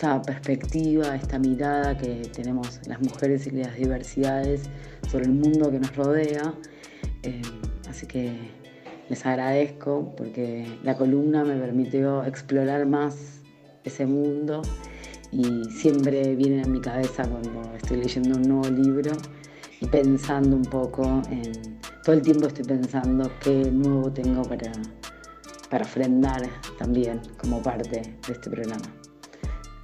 esta 0.00 0.22
perspectiva, 0.22 1.14
esta 1.14 1.38
mirada 1.38 1.94
que 1.94 2.22
tenemos 2.34 2.80
las 2.86 3.02
mujeres 3.02 3.46
y 3.46 3.50
las 3.50 3.76
diversidades 3.76 4.62
sobre 5.10 5.26
el 5.26 5.32
mundo 5.32 5.70
que 5.70 5.78
nos 5.78 5.94
rodea. 5.94 6.54
Eh, 7.22 7.42
así 7.86 8.06
que 8.06 8.32
les 9.10 9.26
agradezco 9.26 10.14
porque 10.16 10.66
la 10.84 10.96
columna 10.96 11.44
me 11.44 11.54
permitió 11.56 12.24
explorar 12.24 12.86
más 12.86 13.42
ese 13.84 14.06
mundo 14.06 14.62
y 15.32 15.64
siempre 15.68 16.34
viene 16.34 16.62
a 16.62 16.66
mi 16.66 16.80
cabeza 16.80 17.28
cuando 17.28 17.76
estoy 17.76 17.98
leyendo 17.98 18.38
un 18.38 18.48
nuevo 18.48 18.70
libro 18.70 19.12
y 19.82 19.86
pensando 19.86 20.56
un 20.56 20.64
poco 20.64 21.04
en, 21.30 21.78
todo 22.02 22.16
el 22.16 22.22
tiempo 22.22 22.46
estoy 22.46 22.64
pensando 22.64 23.30
qué 23.44 23.70
nuevo 23.70 24.10
tengo 24.10 24.40
para, 24.44 24.72
para 25.68 25.84
ofrendar 25.84 26.48
también 26.78 27.20
como 27.36 27.62
parte 27.62 28.00
de 28.26 28.32
este 28.32 28.48
programa. 28.48 28.99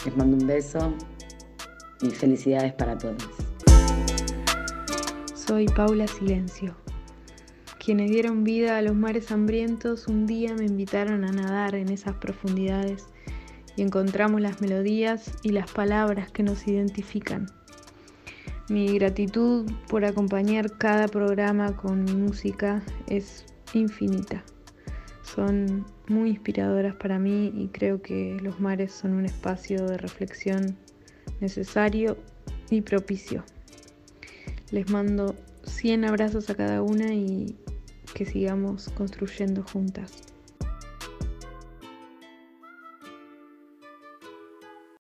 Les 0.07 0.17
mando 0.17 0.37
un 0.37 0.47
beso 0.47 0.95
y 2.01 2.11
felicidades 2.11 2.73
para 2.75 2.97
todos. 2.97 3.17
Soy 5.35 5.67
Paula 5.67 6.07
Silencio. 6.07 6.77
Quienes 7.85 8.13
dieron 8.13 8.45
vida 8.45 8.79
a 8.79 8.83
los 8.83 8.95
mares 8.95 9.33
hambrientos 9.33 10.07
un 10.07 10.25
día 10.27 10.55
me 10.55 10.67
invitaron 10.67 11.25
a 11.25 11.33
nadar 11.33 11.75
en 11.75 11.89
esas 11.89 12.15
profundidades 12.19 13.09
y 13.75 13.83
encontramos 13.83 14.41
las 14.41 14.61
melodías 14.61 15.33
y 15.43 15.49
las 15.49 15.73
palabras 15.73 16.31
que 16.31 16.45
nos 16.45 16.69
identifican. 16.69 17.47
Mi 18.69 18.97
gratitud 18.97 19.69
por 19.89 20.05
acompañar 20.05 20.79
cada 20.79 21.09
programa 21.09 21.77
con 21.77 22.05
mi 22.05 22.13
música 22.13 22.81
es 23.09 23.45
infinita. 23.75 24.45
Son 25.37 25.85
muy 26.09 26.31
inspiradoras 26.31 26.95
para 26.97 27.19
mí 27.19 27.53
y 27.55 27.69
creo 27.69 28.01
que 28.01 28.39
los 28.43 28.59
mares 28.59 28.91
son 28.91 29.13
un 29.13 29.27
espacio 29.27 29.87
de 29.87 29.99
reflexión 29.99 30.79
necesario 31.41 32.17
y 32.71 32.81
propicio. 32.81 33.45
Les 34.71 34.91
mando 34.91 35.35
100 35.65 36.07
abrazos 36.07 36.49
a 36.49 36.55
cada 36.55 36.81
una 36.81 37.13
y 37.13 37.55
que 38.15 38.25
sigamos 38.25 38.89
construyendo 38.89 39.63
juntas. 39.63 40.23